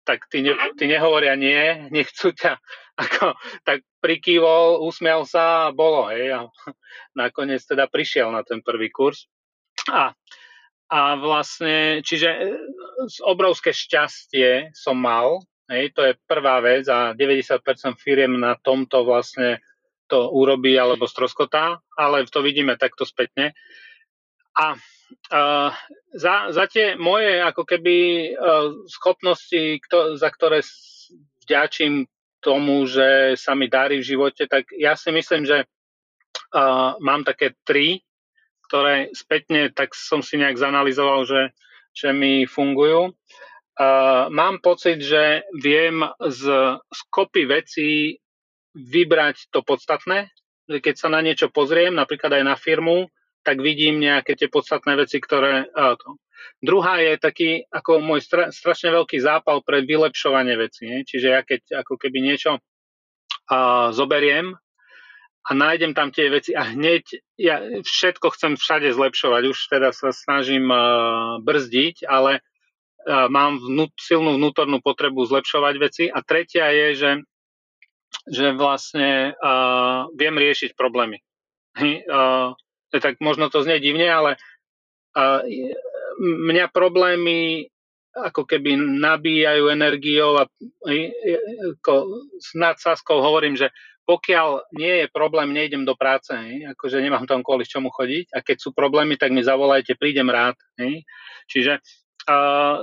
tak 0.07 0.31
ty, 0.31 0.47
ne, 0.47 0.55
ty 0.79 0.87
nehovoria 0.87 1.35
nie, 1.35 1.91
nechcú 1.91 2.31
ťa. 2.31 2.63
Ako, 3.03 3.37
tak 3.67 3.85
prikývol, 4.01 4.81
usmial 4.87 5.29
sa 5.29 5.69
a 5.69 5.75
bolo. 5.75 6.09
Hej, 6.15 6.31
a 6.31 6.41
nakoniec 7.27 7.61
teda 7.67 7.91
prišiel 7.91 8.31
na 8.31 8.47
ten 8.47 8.63
prvý 8.63 8.89
kurz. 8.89 9.27
A, 9.91 10.15
a 10.87 10.99
vlastne, 11.19 12.07
čiže 12.07 12.31
e, 12.31 12.47
obrovské 13.27 13.75
šťastie 13.75 14.71
som 14.73 14.95
mal, 14.95 15.43
Hej, 15.67 15.99
to 15.99 16.07
je 16.07 16.15
prvá 16.31 16.63
vec 16.63 16.87
a 16.87 17.11
90% 17.11 17.99
firiem 17.99 18.39
na 18.39 18.55
tomto 18.55 19.03
vlastne 19.03 19.59
to 20.07 20.31
urobí 20.31 20.79
alebo 20.79 21.11
stroskotá, 21.11 21.83
ale 21.99 22.27
to 22.31 22.39
vidíme 22.39 22.79
takto 22.79 23.03
spätne. 23.03 23.51
A 24.55 24.79
uh, 24.79 25.71
za, 26.15 26.55
za 26.55 26.65
tie 26.71 26.95
moje 26.95 27.43
ako 27.43 27.67
keby 27.67 27.97
uh, 28.33 28.87
schopnosti, 28.87 29.83
kto, 29.83 30.15
za 30.15 30.31
ktoré 30.31 30.63
vďačím 31.43 32.07
tomu, 32.39 32.87
že 32.87 33.35
sa 33.35 33.59
mi 33.59 33.67
darí 33.67 33.99
v 33.99 34.09
živote, 34.15 34.47
tak 34.47 34.71
ja 34.71 34.95
si 34.95 35.11
myslím, 35.11 35.43
že 35.51 35.67
uh, 35.67 36.95
mám 37.03 37.27
také 37.27 37.59
tri, 37.67 38.07
ktoré 38.71 39.11
spätne 39.15 39.71
tak 39.75 39.95
som 39.99 40.23
si 40.23 40.39
nejak 40.39 40.59
zanalizoval, 40.59 41.27
že, 41.27 41.43
že 41.91 42.15
mi 42.15 42.47
fungujú. 42.47 43.15
Mám 44.33 44.65
pocit, 44.65 45.05
že 45.05 45.45
viem 45.53 46.01
z, 46.21 46.43
z 46.81 47.01
kopy 47.13 47.45
vecí 47.45 48.19
vybrať 48.73 49.53
to 49.53 49.61
podstatné, 49.61 50.33
keď 50.67 50.95
sa 50.99 51.09
na 51.09 51.23
niečo 51.23 51.49
pozriem, 51.49 51.95
napríklad 51.95 52.41
aj 52.41 52.45
na 52.45 52.57
firmu, 52.59 53.09
tak 53.47 53.63
vidím 53.63 54.03
nejaké 54.03 54.35
tie 54.35 54.51
podstatné 54.51 54.99
veci, 54.99 55.23
ktoré... 55.23 55.71
Uh, 55.71 55.95
to. 55.95 56.19
Druhá 56.59 56.99
je 56.99 57.15
taký 57.17 57.65
ako 57.71 58.03
môj 58.03 58.21
stra, 58.23 58.51
strašne 58.51 58.91
veľký 58.91 59.23
zápal 59.23 59.63
pre 59.63 59.87
vylepšovanie 59.87 60.59
vecí. 60.59 60.91
Nie? 60.91 61.07
Čiže 61.07 61.29
ja 61.31 61.41
keď 61.47 61.87
ako 61.87 61.95
keby 61.97 62.19
niečo 62.23 62.59
uh, 62.59 63.89
zoberiem 63.95 64.59
a 65.47 65.51
nájdem 65.55 65.95
tam 65.95 66.11
tie 66.11 66.27
veci 66.27 66.59
a 66.59 66.67
hneď 66.67 67.23
ja 67.39 67.63
všetko 67.63 68.35
chcem 68.35 68.59
všade 68.59 68.91
zlepšovať. 68.91 69.43
Už 69.47 69.59
teda 69.71 69.95
sa 69.95 70.11
snažím 70.11 70.67
uh, 70.67 71.39
brzdiť, 71.41 72.03
ale 72.11 72.43
mám 73.07 73.63
vnú, 73.63 73.87
silnú 73.95 74.35
vnútornú 74.35 74.83
potrebu 74.83 75.23
zlepšovať 75.31 75.75
veci. 75.79 76.05
A 76.11 76.21
tretia 76.27 76.69
je, 76.75 76.89
že, 76.99 77.13
že 78.27 78.47
vlastne 78.53 79.39
uh, 79.39 80.11
viem 80.19 80.35
riešiť 80.35 80.75
problémy. 80.75 81.23
Uh, 81.79 82.53
tak 82.91 83.23
možno 83.23 83.47
to 83.53 83.63
znie 83.63 83.79
divne, 83.79 84.11
ale 84.11 84.31
uh, 85.15 85.41
mňa 86.19 86.67
problémy 86.75 87.71
ako 88.17 88.49
keby 88.49 88.81
nabíjajú 88.81 89.69
energiou 89.69 90.41
a 90.41 90.49
ako, 91.77 91.93
s 92.41 92.57
nadsázkou 92.57 93.21
hovorím, 93.21 93.61
že 93.61 93.69
pokiaľ 94.09 94.73
nie 94.73 95.05
je 95.05 95.07
problém, 95.11 95.51
nejdem 95.51 95.83
do 95.83 95.99
práce, 95.99 96.31
hej? 96.31 96.65
akože 96.73 97.03
nemám 97.03 97.27
tam 97.27 97.43
kvôli 97.43 97.67
čomu 97.69 97.91
chodiť 97.91 98.33
a 98.33 98.41
keď 98.41 98.57
sú 98.57 98.71
problémy, 98.71 99.19
tak 99.19 99.35
mi 99.35 99.43
zavolajte, 99.43 99.99
prídem 99.99 100.31
rád. 100.31 100.57
Hej? 100.79 101.03
Čiže 101.51 101.83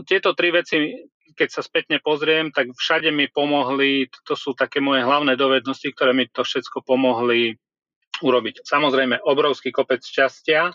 Tieto 0.07 0.31
tri 0.33 0.49
veci, 0.55 1.03
keď 1.35 1.49
sa 1.51 1.61
spätne 1.61 1.99
pozriem, 1.99 2.49
tak 2.55 2.71
všade 2.71 3.11
mi 3.11 3.27
pomohli, 3.27 4.07
to 4.23 4.39
sú 4.39 4.55
také 4.55 4.79
moje 4.79 5.03
hlavné 5.03 5.35
dovednosti, 5.35 5.91
ktoré 5.91 6.15
mi 6.15 6.31
to 6.31 6.47
všetko 6.47 6.81
pomohli 6.87 7.59
urobiť. 8.23 8.63
Samozrejme, 8.63 9.19
obrovský 9.25 9.75
kopec 9.75 9.99
šťastia 9.99 10.71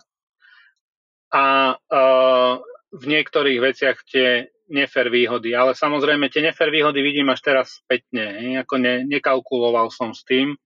a 1.33 1.45
uh, 1.77 2.55
v 2.89 3.05
niektorých 3.05 3.59
veciach 3.61 3.97
tie 4.09 4.49
nefer 4.69 5.09
výhody. 5.09 5.57
Ale 5.57 5.73
samozrejme, 5.73 6.29
tie 6.29 6.45
nefer 6.45 6.69
výhody 6.69 7.01
vidím 7.01 7.33
až 7.33 7.41
teraz 7.41 7.81
spätne. 7.81 8.57
Ako 8.61 8.77
ne, 8.77 9.05
nekalkuloval 9.09 9.89
som 9.89 10.13
s 10.13 10.25
tým. 10.29 10.57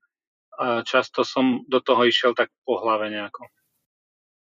Často 0.87 1.23
som 1.23 1.63
do 1.71 1.79
toho 1.79 2.07
išiel 2.07 2.35
tak 2.35 2.51
po 2.67 2.79
hlave 2.83 3.11
nejako. 3.11 3.47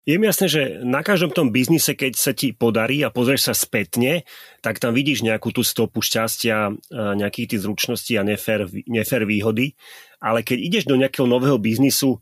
Je 0.03 0.19
mi 0.19 0.27
jasné, 0.27 0.51
že 0.51 0.61
na 0.83 0.99
každom 0.99 1.31
tom 1.31 1.55
biznise, 1.55 1.95
keď 1.95 2.19
sa 2.19 2.35
ti 2.35 2.51
podarí 2.51 2.99
a 3.07 3.13
pozrieš 3.13 3.47
sa 3.47 3.55
spätne, 3.55 4.27
tak 4.59 4.83
tam 4.83 4.91
vidíš 4.91 5.23
nejakú 5.23 5.55
tú 5.55 5.63
stopu 5.63 6.03
šťastia, 6.03 6.75
nejakých 6.91 7.55
tých 7.55 7.63
zručností 7.63 8.19
a 8.19 8.27
nefer, 8.27 8.67
nefer 8.83 9.23
výhody. 9.23 9.79
Ale 10.19 10.43
keď 10.43 10.59
ideš 10.59 10.83
do 10.91 10.99
nejakého 10.99 11.23
nového 11.23 11.55
biznisu, 11.55 12.19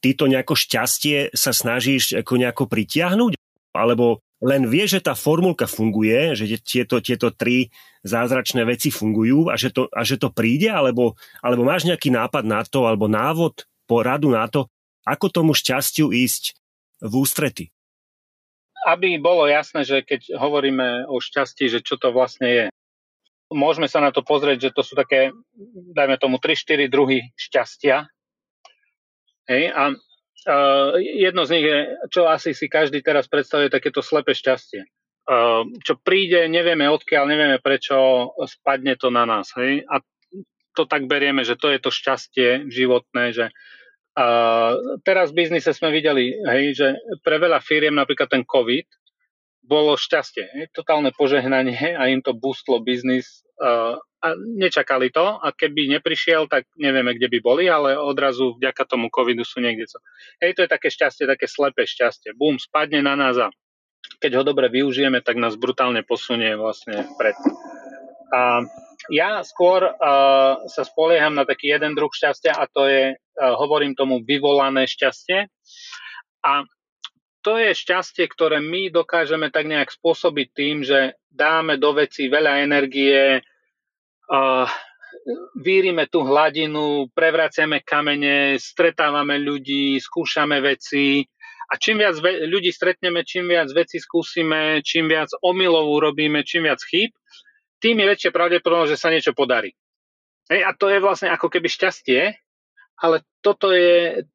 ty 0.00 0.16
to 0.16 0.32
nejako 0.32 0.56
šťastie 0.56 1.28
sa 1.36 1.52
snažíš 1.52 2.16
ako 2.16 2.40
nejako 2.40 2.64
pritiahnuť? 2.72 3.36
Alebo 3.76 4.24
len 4.40 4.64
vieš, 4.64 4.96
že 4.96 5.12
tá 5.12 5.12
formulka 5.12 5.68
funguje, 5.68 6.32
že 6.32 6.56
tieto, 6.64 7.04
tieto 7.04 7.28
tri 7.36 7.68
zázračné 8.00 8.64
veci 8.64 8.88
fungujú 8.88 9.52
a 9.52 9.60
že 9.60 9.68
to, 9.76 9.92
a 9.92 10.08
že 10.08 10.16
to 10.16 10.32
príde? 10.32 10.72
Alebo, 10.72 11.20
alebo 11.44 11.68
máš 11.68 11.84
nejaký 11.84 12.08
nápad 12.08 12.48
na 12.48 12.64
to, 12.64 12.88
alebo 12.88 13.12
návod, 13.12 13.68
poradu 13.84 14.32
na 14.32 14.48
to, 14.48 14.72
ako 15.04 15.28
tomu 15.28 15.52
šťastiu 15.52 16.16
ísť 16.16 16.56
v 17.00 17.12
ústrety? 17.16 17.72
Aby 18.88 19.20
bolo 19.20 19.44
jasné, 19.44 19.84
že 19.84 20.00
keď 20.00 20.40
hovoríme 20.40 21.04
o 21.08 21.20
šťastí, 21.20 21.68
že 21.68 21.84
čo 21.84 22.00
to 22.00 22.12
vlastne 22.12 22.48
je. 22.48 22.66
Môžeme 23.50 23.90
sa 23.90 24.00
na 24.00 24.14
to 24.14 24.22
pozrieť, 24.22 24.70
že 24.70 24.74
to 24.76 24.82
sú 24.86 24.94
také, 24.94 25.34
dajme 25.92 26.16
tomu, 26.16 26.38
3-4 26.38 26.86
druhy 26.86 27.34
šťastia. 27.34 28.06
Hej, 29.50 29.74
a 29.74 29.82
uh, 29.90 30.94
jedno 31.02 31.42
z 31.42 31.50
nich 31.58 31.66
je, 31.66 31.78
čo 32.14 32.30
asi 32.30 32.54
si 32.54 32.70
každý 32.70 33.02
teraz 33.02 33.26
predstavuje, 33.26 33.66
takéto 33.66 34.00
slepé 34.00 34.38
šťastie. 34.38 34.86
Uh, 35.26 35.66
čo 35.82 35.98
príde, 35.98 36.46
nevieme 36.46 36.86
odkiaľ, 36.86 37.26
nevieme 37.26 37.58
prečo, 37.58 38.30
spadne 38.46 38.94
to 38.94 39.10
na 39.10 39.26
nás. 39.26 39.50
Hej? 39.58 39.82
A 39.90 39.98
to 40.78 40.86
tak 40.86 41.10
berieme, 41.10 41.42
že 41.42 41.58
to 41.58 41.74
je 41.74 41.82
to 41.82 41.90
šťastie 41.90 42.70
životné, 42.70 43.34
že 43.34 43.50
a 44.18 44.26
teraz 45.06 45.30
v 45.30 45.46
biznise 45.46 45.70
sme 45.70 45.94
videli, 45.94 46.34
hej, 46.34 46.64
že 46.74 46.88
pre 47.22 47.38
veľa 47.38 47.62
firiem 47.62 47.94
napríklad 47.94 48.26
ten 48.26 48.42
COVID 48.42 48.86
bolo 49.62 49.94
šťastie, 49.94 50.44
hej, 50.50 50.66
totálne 50.74 51.14
požehnanie 51.14 51.94
a 51.94 52.10
im 52.10 52.18
to 52.18 52.34
boostlo 52.34 52.82
biznis 52.82 53.46
a 54.20 54.26
nečakali 54.36 55.08
to 55.12 55.22
a 55.22 55.48
keby 55.52 55.88
neprišiel, 55.96 56.48
tak 56.48 56.68
nevieme, 56.76 57.16
kde 57.16 57.28
by 57.32 57.38
boli, 57.40 57.64
ale 57.68 57.96
odrazu 57.96 58.56
vďaka 58.56 58.84
tomu 58.84 59.08
covidu 59.08 59.44
sú 59.46 59.64
niekde 59.64 59.88
co. 59.88 60.02
Hej, 60.44 60.58
to 60.58 60.64
je 60.64 60.70
také 60.74 60.88
šťastie, 60.92 61.24
také 61.24 61.46
slepé 61.48 61.88
šťastie. 61.88 62.36
Bum, 62.36 62.60
spadne 62.60 63.00
na 63.00 63.16
nás 63.16 63.36
a 63.40 63.48
keď 64.20 64.40
ho 64.40 64.42
dobre 64.44 64.68
využijeme, 64.68 65.24
tak 65.24 65.40
nás 65.40 65.56
brutálne 65.56 66.04
posunie 66.04 66.56
vlastne 66.56 67.04
vpred. 67.16 67.36
A 68.30 68.62
ja 69.10 69.42
skôr 69.42 69.82
uh, 69.82 70.62
sa 70.70 70.82
spolieham 70.86 71.34
na 71.34 71.42
taký 71.42 71.74
jeden 71.74 71.98
druh 71.98 72.10
šťastia 72.10 72.54
a 72.54 72.64
to 72.70 72.86
je, 72.86 73.04
uh, 73.14 73.54
hovorím 73.58 73.98
tomu, 73.98 74.22
vyvolané 74.22 74.86
šťastie. 74.86 75.50
A 76.46 76.52
to 77.40 77.56
je 77.56 77.72
šťastie, 77.72 78.28
ktoré 78.28 78.60
my 78.60 78.92
dokážeme 78.92 79.48
tak 79.50 79.66
nejak 79.66 79.90
spôsobiť 79.90 80.48
tým, 80.52 80.76
že 80.84 81.18
dáme 81.32 81.80
do 81.80 81.96
veci 81.96 82.28
veľa 82.28 82.62
energie, 82.62 83.40
uh, 84.30 84.68
vírime 85.58 86.06
tú 86.06 86.22
hladinu, 86.22 87.10
prevraciame 87.10 87.82
kamene, 87.82 88.56
stretávame 88.62 89.42
ľudí, 89.42 89.98
skúšame 89.98 90.62
veci 90.62 91.26
a 91.70 91.78
čím 91.78 92.02
viac 92.02 92.18
ve- 92.18 92.46
ľudí 92.50 92.70
stretneme, 92.74 93.22
čím 93.22 93.50
viac 93.50 93.70
veci 93.70 94.02
skúsime, 94.02 94.82
čím 94.82 95.06
viac 95.06 95.30
omylov 95.42 95.86
urobíme, 95.86 96.42
čím 96.42 96.66
viac 96.66 96.82
chýb, 96.82 97.14
tým 97.80 97.96
je 97.98 98.10
väčšia 98.12 98.30
pravdepodobnosť, 98.30 98.92
že 98.92 99.00
sa 99.00 99.08
niečo 99.08 99.32
podarí. 99.32 99.72
Hej, 100.52 100.66
a 100.66 100.70
to 100.76 100.92
je 100.92 100.98
vlastne 101.00 101.32
ako 101.32 101.48
keby 101.48 101.66
šťastie, 101.70 102.36
ale 103.00 103.24
toto 103.40 103.72
je, 103.72 104.28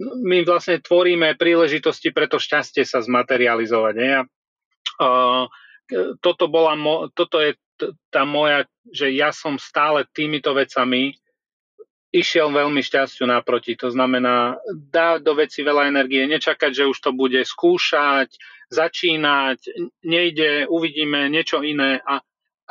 my 0.00 0.46
vlastne 0.46 0.78
tvoríme 0.78 1.34
príležitosti 1.34 2.14
pre 2.14 2.30
to 2.30 2.38
šťastie 2.38 2.86
sa 2.86 3.02
zmaterializovať. 3.02 3.94
Hej. 3.98 4.10
A, 4.16 4.22
uh, 5.02 5.44
toto, 6.22 6.46
bola 6.48 6.78
mo, 6.78 7.10
toto 7.12 7.42
je 7.42 7.58
tá 8.08 8.22
moja, 8.22 8.64
že 8.88 9.10
ja 9.10 9.34
som 9.34 9.58
stále 9.58 10.06
týmito 10.14 10.54
vecami 10.54 11.18
išiel 12.12 12.52
veľmi 12.52 12.84
šťastiu 12.84 13.24
naproti. 13.24 13.74
To 13.80 13.88
znamená, 13.88 14.60
dá 14.68 15.16
do 15.16 15.32
veci 15.32 15.64
veľa 15.64 15.88
energie, 15.88 16.28
nečakať, 16.28 16.70
že 16.70 16.88
už 16.88 16.98
to 17.00 17.10
bude 17.16 17.40
skúšať, 17.40 18.36
začínať, 18.68 19.58
nejde, 20.04 20.68
uvidíme 20.68 21.32
niečo 21.32 21.64
iné 21.64 22.04
a 22.04 22.20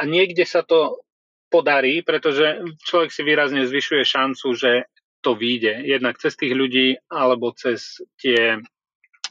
a 0.01 0.09
niekde 0.09 0.49
sa 0.49 0.65
to 0.65 1.05
podarí, 1.53 2.01
pretože 2.01 2.65
človek 2.81 3.13
si 3.13 3.21
výrazne 3.21 3.69
zvyšuje 3.69 4.01
šancu, 4.01 4.47
že 4.57 4.89
to 5.21 5.37
vyjde. 5.37 5.85
Jednak 5.85 6.17
cez 6.17 6.33
tých 6.33 6.57
ľudí 6.57 6.97
alebo 7.05 7.53
cez 7.53 8.01
tie, 8.17 8.57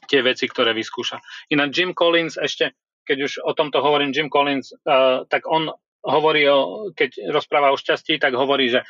tie 0.06 0.20
veci, 0.22 0.46
ktoré 0.46 0.70
vyskúša. 0.70 1.18
Inak 1.50 1.74
Jim 1.74 1.90
Collins 1.90 2.38
ešte, 2.38 2.78
keď 3.02 3.18
už 3.26 3.32
o 3.42 3.52
tomto 3.58 3.82
hovorím, 3.82 4.14
Jim 4.14 4.30
Collins, 4.30 4.70
uh, 4.70 5.26
tak 5.26 5.50
on 5.50 5.74
hovorí, 6.06 6.46
o, 6.46 6.92
keď 6.94 7.34
rozpráva 7.34 7.74
o 7.74 7.80
šťastí, 7.80 8.22
tak 8.22 8.38
hovorí, 8.38 8.70
že 8.70 8.86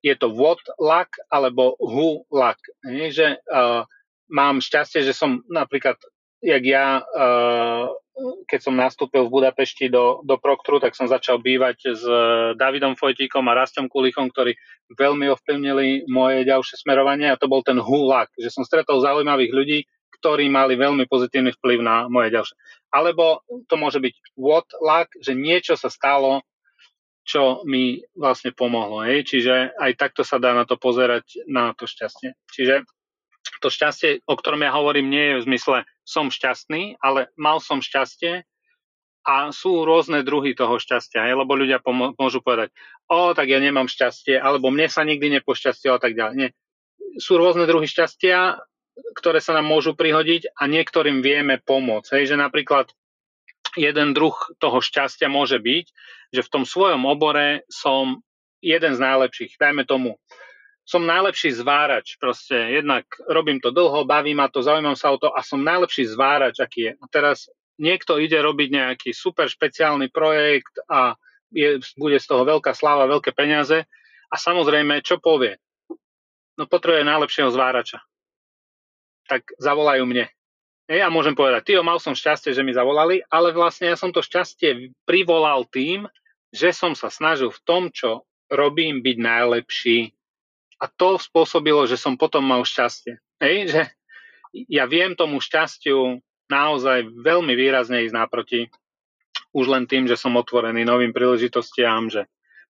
je 0.00 0.16
to 0.16 0.32
what 0.32 0.62
luck 0.80 1.12
alebo 1.28 1.76
who 1.76 2.24
luck. 2.32 2.56
Nie? 2.88 3.12
Že 3.12 3.44
uh, 3.44 3.84
mám 4.32 4.64
šťastie, 4.64 5.04
že 5.04 5.12
som 5.12 5.44
napríklad, 5.52 6.00
jak 6.40 6.64
ja, 6.64 7.04
uh, 7.04 7.92
keď 8.46 8.60
som 8.60 8.74
nastúpil 8.76 9.26
v 9.26 9.32
Budapešti 9.32 9.88
do, 9.88 10.20
do 10.22 10.36
Proktru, 10.36 10.78
tak 10.78 10.96
som 10.96 11.08
začal 11.08 11.40
bývať 11.40 11.76
s 11.96 12.04
Davidom 12.56 12.94
Fojtíkom 12.94 13.44
a 13.48 13.56
Rastom 13.56 13.88
Kulichom, 13.88 14.28
ktorí 14.30 14.54
veľmi 14.94 15.30
ovplyvnili 15.32 16.10
moje 16.10 16.44
ďalšie 16.44 16.82
smerovanie 16.82 17.30
a 17.30 17.40
to 17.40 17.50
bol 17.50 17.64
ten 17.64 17.78
hulak, 17.78 18.30
že 18.36 18.52
som 18.52 18.66
stretol 18.66 19.02
zaujímavých 19.02 19.52
ľudí, 19.52 19.78
ktorí 20.20 20.52
mali 20.52 20.76
veľmi 20.76 21.08
pozitívny 21.08 21.56
vplyv 21.56 21.78
na 21.80 21.96
moje 22.12 22.28
ďalšie. 22.34 22.56
Alebo 22.92 23.40
to 23.70 23.74
môže 23.80 24.02
byť 24.02 24.14
what 24.36 24.68
luck, 24.84 25.08
že 25.16 25.32
niečo 25.32 25.78
sa 25.80 25.88
stalo, 25.88 26.44
čo 27.24 27.62
mi 27.64 28.02
vlastne 28.18 28.50
pomohlo. 28.50 29.06
Hej? 29.06 29.30
Čiže 29.30 29.78
aj 29.78 29.92
takto 29.96 30.26
sa 30.26 30.42
dá 30.42 30.52
na 30.52 30.66
to 30.66 30.74
pozerať, 30.76 31.46
na 31.46 31.72
to 31.72 31.86
šťastie. 31.86 32.34
Čiže 32.50 32.84
to 33.60 33.68
šťastie, 33.72 34.24
o 34.26 34.34
ktorom 34.36 34.60
ja 34.64 34.72
hovorím, 34.74 35.08
nie 35.08 35.24
je 35.24 35.38
v 35.40 35.46
zmysle 35.52 35.76
som 36.10 36.26
šťastný, 36.34 36.98
ale 36.98 37.30
mal 37.38 37.62
som 37.62 37.78
šťastie 37.78 38.42
a 39.22 39.54
sú 39.54 39.86
rôzne 39.86 40.26
druhy 40.26 40.58
toho 40.58 40.80
šťastia, 40.82 41.30
hej, 41.30 41.38
lebo 41.38 41.54
ľudia 41.54 41.78
pom- 41.78 42.16
môžu 42.18 42.42
povedať, 42.42 42.74
o, 43.06 43.30
tak 43.30 43.46
ja 43.46 43.62
nemám 43.62 43.86
šťastie, 43.86 44.34
alebo 44.34 44.74
mne 44.74 44.90
sa 44.90 45.06
nikdy 45.06 45.38
nepošťastilo 45.38 45.94
a 45.94 46.02
tak 46.02 46.18
ďalej. 46.18 46.34
Nie. 46.34 46.50
Sú 47.20 47.38
rôzne 47.38 47.68
druhy 47.68 47.86
šťastia, 47.86 48.58
ktoré 49.14 49.38
sa 49.38 49.54
nám 49.54 49.70
môžu 49.70 49.94
prihodiť 49.94 50.56
a 50.56 50.66
niektorým 50.66 51.22
vieme 51.22 51.62
pomôcť. 51.62 52.10
Hej, 52.16 52.34
že 52.34 52.36
napríklad 52.40 52.90
jeden 53.76 54.16
druh 54.16 54.34
toho 54.58 54.82
šťastia 54.82 55.30
môže 55.30 55.60
byť, 55.60 55.86
že 56.34 56.40
v 56.42 56.52
tom 56.52 56.64
svojom 56.66 57.06
obore 57.06 57.62
som 57.70 58.24
jeden 58.60 58.92
z 58.96 59.00
najlepších, 59.00 59.56
dajme 59.56 59.84
tomu, 59.88 60.20
som 60.90 61.06
najlepší 61.06 61.54
zvárač, 61.54 62.18
proste 62.18 62.58
jednak 62.82 63.06
robím 63.30 63.62
to 63.62 63.70
dlho, 63.70 64.02
baví 64.02 64.34
ma 64.34 64.50
to, 64.50 64.58
zaujímam 64.58 64.98
sa 64.98 65.14
o 65.14 65.22
to 65.22 65.30
a 65.30 65.38
som 65.46 65.62
najlepší 65.62 66.10
zvárač, 66.10 66.58
aký 66.58 66.90
je. 66.90 66.92
A 66.98 67.04
teraz 67.06 67.46
niekto 67.78 68.18
ide 68.18 68.42
robiť 68.42 68.68
nejaký 68.74 69.10
super 69.14 69.46
špeciálny 69.46 70.10
projekt 70.10 70.82
a 70.90 71.14
je, 71.54 71.78
bude 71.94 72.18
z 72.18 72.26
toho 72.26 72.42
veľká 72.42 72.74
sláva, 72.74 73.06
veľké 73.06 73.30
peniaze 73.30 73.86
a 74.26 74.34
samozrejme, 74.34 74.98
čo 75.06 75.22
povie? 75.22 75.62
No 76.58 76.66
potrebuje 76.66 77.06
najlepšieho 77.06 77.54
zvárača. 77.54 78.02
Tak 79.30 79.46
zavolajú 79.62 80.02
mne. 80.10 80.26
Ja 80.90 81.06
môžem 81.06 81.38
povedať, 81.38 81.70
ty 81.70 81.78
mal 81.78 82.02
som 82.02 82.18
šťastie, 82.18 82.50
že 82.50 82.66
mi 82.66 82.74
zavolali, 82.74 83.22
ale 83.30 83.54
vlastne 83.54 83.94
ja 83.94 83.96
som 83.96 84.10
to 84.10 84.26
šťastie 84.26 84.90
privolal 85.06 85.62
tým, 85.70 86.10
že 86.50 86.74
som 86.74 86.98
sa 86.98 87.06
snažil 87.14 87.54
v 87.54 87.62
tom, 87.62 87.82
čo 87.94 88.26
robím, 88.50 88.98
byť 88.98 89.16
najlepší, 89.22 89.98
a 90.80 90.88
to 90.88 91.20
spôsobilo, 91.20 91.84
že 91.84 92.00
som 92.00 92.16
potom 92.16 92.42
mal 92.42 92.64
šťastie. 92.64 93.20
Hej, 93.38 93.56
že 93.68 93.82
ja 94.66 94.88
viem 94.88 95.12
tomu 95.12 95.38
šťastiu 95.38 96.18
naozaj 96.50 97.06
veľmi 97.20 97.52
výrazne 97.54 98.02
ísť 98.08 98.16
naproti, 98.16 98.66
už 99.52 99.66
len 99.70 99.84
tým, 99.86 100.08
že 100.08 100.18
som 100.18 100.34
otvorený 100.34 100.82
novým 100.82 101.12
príležitostiam, 101.14 102.10
že 102.10 102.26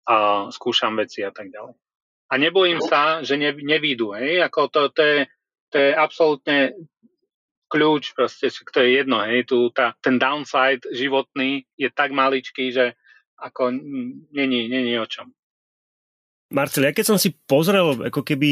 a 0.03 0.47
skúšam 0.51 0.99
veci 0.99 1.23
a 1.23 1.31
tak 1.31 1.47
ďalej. 1.47 1.79
A 2.27 2.33
nebojím 2.35 2.83
sa, 2.83 3.23
že 3.23 3.39
ne, 3.39 3.55
nevídu. 3.55 4.11
Hej? 4.11 4.43
Ako 4.43 4.67
to, 4.67 4.91
to, 4.91 5.01
je, 5.03 5.19
to 5.71 5.77
je 5.79 5.91
absolútne 5.95 6.75
kľúč, 7.71 8.11
proste, 8.11 8.51
to 8.51 8.79
je 8.83 8.99
jedno. 8.99 9.23
Hej? 9.23 9.47
Tu, 9.47 9.57
tá, 9.71 9.95
ten 10.03 10.19
downside 10.19 10.83
životný 10.91 11.63
je 11.79 11.87
tak 11.87 12.11
maličký, 12.11 12.73
že 12.73 12.99
ako 13.39 13.71
není, 14.33 14.67
není 14.67 14.99
o 14.99 15.07
čom. 15.07 15.31
Marcel, 16.53 16.85
ja 16.85 16.93
keď 16.93 17.05
som 17.09 17.17
si 17.17 17.33
pozrel 17.49 18.13
ako 18.13 18.21
keby 18.21 18.49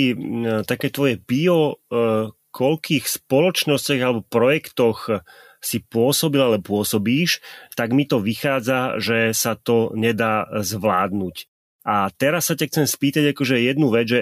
také 0.66 0.90
tvoje 0.90 1.22
bio, 1.22 1.78
e, 1.88 2.34
koľkých 2.52 3.06
spoločnostiach 3.08 4.02
alebo 4.04 4.28
projektoch 4.28 5.24
si 5.62 5.80
pôsobil, 5.86 6.42
ale 6.42 6.58
pôsobíš, 6.58 7.40
tak 7.78 7.94
mi 7.94 8.10
to 8.10 8.18
vychádza, 8.20 8.98
že 8.98 9.32
sa 9.38 9.54
to 9.54 9.94
nedá 9.94 10.50
zvládnuť. 10.50 11.46
A 11.86 12.10
teraz 12.14 12.50
sa 12.50 12.58
ťa 12.58 12.68
chcem 12.74 12.86
spýtať 12.90 13.34
akože 13.34 13.62
jednu 13.62 13.94
vec, 13.94 14.06
že 14.10 14.22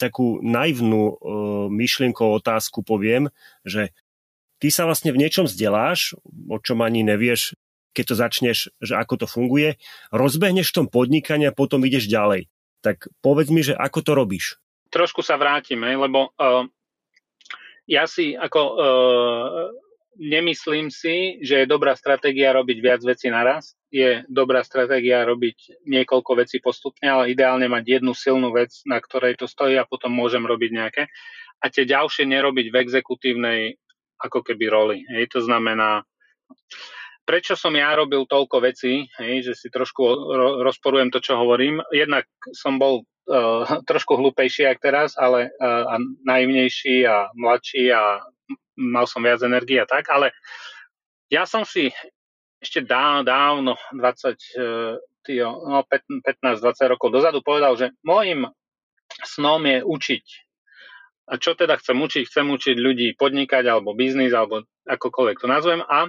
takú 0.00 0.40
naivnú 0.40 1.12
e, 1.12 1.14
myšlienkovú 1.68 2.40
otázku 2.40 2.80
poviem, 2.86 3.28
že 3.66 3.92
ty 4.62 4.72
sa 4.72 4.86
vlastne 4.86 5.12
v 5.12 5.20
niečom 5.20 5.44
vzdeláš, 5.44 6.16
o 6.48 6.56
čom 6.62 6.80
ani 6.80 7.02
nevieš, 7.04 7.58
keď 7.92 8.04
to 8.04 8.14
začneš, 8.14 8.58
že 8.78 8.94
ako 8.94 9.24
to 9.24 9.26
funguje, 9.26 9.76
rozbehneš 10.14 10.70
v 10.70 10.76
tom 10.82 10.86
podnikaní 10.86 11.50
a 11.50 11.56
potom 11.56 11.82
ideš 11.82 12.06
ďalej. 12.06 12.46
Tak 12.84 13.10
povedz 13.18 13.50
mi, 13.50 13.66
že 13.66 13.74
ako 13.74 13.98
to 14.02 14.12
robíš? 14.14 14.56
Trošku 14.88 15.20
sa 15.20 15.36
vrátime, 15.36 15.92
lebo 15.98 16.32
uh, 16.38 16.64
ja 17.84 18.08
si 18.08 18.32
ako 18.38 18.60
uh, 18.60 19.68
nemyslím 20.18 20.90
si, 20.90 21.38
že 21.40 21.64
je 21.64 21.70
dobrá 21.70 21.94
stratégia 21.94 22.50
robiť 22.50 22.78
viac 22.82 23.00
vecí 23.06 23.30
naraz. 23.30 23.78
Je 23.88 24.26
dobrá 24.26 24.66
stratégia 24.66 25.22
robiť 25.24 25.86
niekoľko 25.86 26.30
vecí 26.42 26.58
postupne, 26.58 27.06
ale 27.06 27.32
ideálne 27.32 27.70
mať 27.70 28.02
jednu 28.02 28.12
silnú 28.12 28.50
vec, 28.50 28.74
na 28.84 28.98
ktorej 28.98 29.38
to 29.38 29.46
stojí 29.46 29.78
a 29.78 29.88
potom 29.88 30.10
môžem 30.10 30.42
robiť 30.42 30.70
nejaké. 30.74 31.02
A 31.62 31.70
tie 31.70 31.86
ďalšie 31.86 32.26
nerobiť 32.26 32.66
v 32.70 32.76
exekutívnej 32.82 33.60
ako 34.18 34.42
keby 34.42 34.66
roli. 34.66 34.98
Hej, 35.14 35.38
to 35.38 35.40
znamená, 35.46 36.02
prečo 37.28 37.52
som 37.52 37.76
ja 37.76 37.92
robil 37.92 38.24
toľko 38.24 38.64
vecí, 38.64 39.04
hej, 39.20 39.44
že 39.44 39.52
si 39.52 39.68
trošku 39.68 40.00
rozporujem 40.64 41.12
to, 41.12 41.20
čo 41.20 41.36
hovorím. 41.36 41.84
Jednak 41.92 42.24
som 42.56 42.80
bol 42.80 43.04
uh, 43.04 43.68
trošku 43.90 44.16
hlúpejší 44.16 44.64
ako 44.64 44.80
teraz, 44.80 45.12
ale 45.20 45.52
uh, 45.60 45.92
a 45.92 46.00
naivnejší 46.24 47.04
a 47.04 47.28
mladší 47.36 47.92
a 47.92 48.24
mal 48.80 49.04
som 49.04 49.20
viac 49.20 49.44
energie 49.44 49.76
a 49.76 49.84
tak, 49.84 50.08
ale 50.08 50.32
ja 51.28 51.44
som 51.44 51.68
si 51.68 51.92
ešte 52.64 52.80
dávno, 52.80 53.28
dávno 53.28 53.72
20, 53.92 54.96
uh, 54.96 54.96
no 55.68 55.84
15-20 55.84 56.92
rokov 56.96 57.12
dozadu 57.12 57.44
povedal, 57.44 57.76
že 57.76 57.92
môjim 58.00 58.48
snom 59.20 59.60
je 59.68 59.84
učiť. 59.84 60.24
A 61.28 61.36
čo 61.36 61.52
teda 61.52 61.76
chcem 61.76 62.00
učiť? 62.00 62.24
Chcem 62.24 62.48
učiť 62.48 62.76
ľudí 62.80 63.12
podnikať 63.20 63.68
alebo 63.68 63.92
biznis 63.92 64.32
alebo 64.32 64.64
akokoľvek 64.88 65.36
to 65.36 65.44
nazvem 65.44 65.84
a 65.84 66.08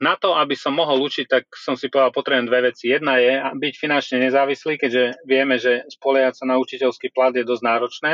na 0.00 0.16
to, 0.16 0.32
aby 0.32 0.56
som 0.56 0.72
mohol 0.72 1.04
učiť, 1.04 1.26
tak 1.28 1.44
som 1.52 1.76
si 1.76 1.92
povedal, 1.92 2.16
potrebujem 2.16 2.48
dve 2.48 2.72
veci. 2.72 2.88
Jedna 2.88 3.20
je 3.20 3.36
byť 3.52 3.74
finančne 3.76 4.16
nezávislý, 4.24 4.80
keďže 4.80 5.20
vieme, 5.28 5.60
že 5.60 5.84
spoliehať 5.92 6.40
sa 6.40 6.44
na 6.48 6.56
učiteľský 6.56 7.12
plat 7.12 7.36
je 7.36 7.44
dosť 7.44 7.62
náročné 7.62 8.12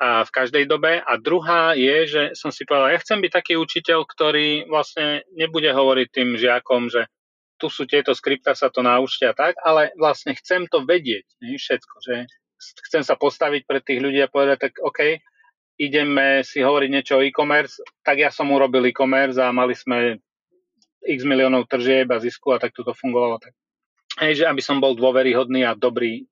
a 0.00 0.24
v 0.24 0.30
každej 0.32 0.64
dobe. 0.64 1.04
A 1.04 1.12
druhá 1.20 1.76
je, 1.76 1.96
že 2.08 2.22
som 2.32 2.48
si 2.48 2.64
povedal, 2.64 2.96
ja 2.96 3.02
chcem 3.04 3.20
byť 3.20 3.32
taký 3.32 3.54
učiteľ, 3.60 4.08
ktorý 4.08 4.72
vlastne 4.72 5.20
nebude 5.36 5.68
hovoriť 5.68 6.08
tým 6.08 6.40
žiakom, 6.40 6.88
že 6.88 7.04
tu 7.56 7.68
sú 7.68 7.88
tieto 7.88 8.12
skripta, 8.12 8.52
sa 8.52 8.68
to 8.68 8.84
naučte 8.84 9.24
a 9.24 9.36
tak, 9.36 9.56
ale 9.64 9.92
vlastne 9.96 10.36
chcem 10.36 10.68
to 10.68 10.84
vedieť, 10.84 11.24
nie, 11.40 11.56
všetko, 11.56 11.94
že 12.04 12.14
chcem 12.88 13.00
sa 13.04 13.16
postaviť 13.16 13.64
pre 13.64 13.80
tých 13.80 14.00
ľudí 14.00 14.20
a 14.20 14.32
povedať, 14.32 14.68
tak 14.68 14.72
OK, 14.84 15.20
ideme 15.80 16.44
si 16.44 16.60
hovoriť 16.60 16.88
niečo 16.92 17.14
o 17.20 17.24
e-commerce, 17.24 17.80
tak 18.04 18.20
ja 18.20 18.28
som 18.28 18.52
urobil 18.52 18.84
e-commerce 18.88 19.40
a 19.40 19.52
mali 19.56 19.72
sme 19.72 20.20
x 21.06 21.22
miliónov 21.22 21.70
tržieb 21.70 22.10
a 22.10 22.18
zisku 22.18 22.50
a 22.52 22.58
tak 22.58 22.74
to 22.74 22.82
fungovalo. 22.90 23.38
Tak. 23.38 23.54
Hej, 24.22 24.42
že 24.42 24.44
aby 24.48 24.62
som 24.64 24.82
bol 24.82 24.96
dôveryhodný 24.96 25.62
a 25.62 25.76
dobrý. 25.76 26.26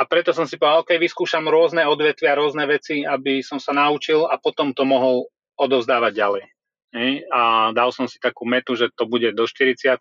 A 0.00 0.08
preto 0.08 0.32
som 0.32 0.48
si 0.48 0.56
povedal, 0.56 0.80
OK, 0.80 0.96
vyskúšam 0.96 1.44
rôzne 1.44 1.84
odvetvia, 1.84 2.38
rôzne 2.38 2.64
veci, 2.64 3.04
aby 3.04 3.44
som 3.44 3.60
sa 3.60 3.76
naučil 3.76 4.24
a 4.24 4.40
potom 4.40 4.72
to 4.72 4.88
mohol 4.88 5.28
odovzdávať 5.60 6.12
ďalej. 6.16 6.44
Hej, 6.90 7.12
a 7.30 7.70
dal 7.70 7.94
som 7.94 8.10
si 8.10 8.18
takú 8.18 8.42
metu, 8.42 8.74
že 8.74 8.90
to 8.90 9.06
bude 9.06 9.30
do 9.30 9.44
40 9.46 9.94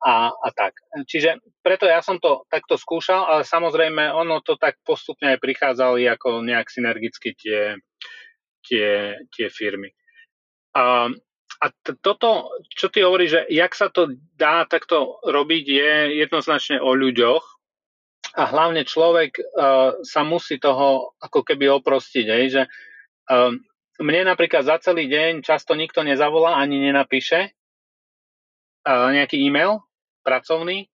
a, 0.00 0.32
a 0.32 0.48
tak. 0.52 0.76
Čiže 1.08 1.40
preto 1.60 1.84
ja 1.84 2.00
som 2.00 2.16
to 2.20 2.44
takto 2.48 2.76
skúšal, 2.76 3.24
ale 3.24 3.42
samozrejme 3.44 4.12
ono 4.12 4.40
to 4.40 4.56
tak 4.56 4.80
postupne 4.84 5.32
aj 5.32 5.40
prichádzali 5.40 6.08
ako 6.08 6.44
nejak 6.44 6.68
synergicky 6.68 7.36
tie, 7.36 7.76
tie, 8.64 9.16
tie 9.32 9.46
firmy. 9.48 9.92
A 10.76 11.08
a 11.60 11.66
t- 11.68 11.96
toto, 12.00 12.56
čo 12.72 12.88
ty 12.88 13.04
hovoríš, 13.04 13.30
že 13.36 13.42
jak 13.52 13.72
sa 13.76 13.92
to 13.92 14.16
dá 14.34 14.64
takto 14.64 15.20
robiť, 15.28 15.64
je 15.68 15.92
jednoznačne 16.24 16.80
o 16.80 16.96
ľuďoch. 16.96 17.44
A 18.30 18.46
hlavne 18.46 18.86
človek 18.86 19.42
uh, 19.42 20.00
sa 20.06 20.22
musí 20.22 20.62
toho 20.62 21.18
ako 21.18 21.42
keby 21.42 21.66
oprostiť, 21.82 22.26
hej, 22.30 22.44
že 22.52 22.62
uh, 22.64 23.52
mne 24.00 24.22
napríklad 24.32 24.62
za 24.62 24.78
celý 24.78 25.10
deň 25.10 25.42
často 25.42 25.74
nikto 25.74 26.06
nezavolá 26.06 26.56
ani 26.62 26.78
nenapíše 26.78 27.50
uh, 28.86 29.10
nejaký 29.10 29.34
e-mail 29.34 29.82
pracovný 30.22 30.86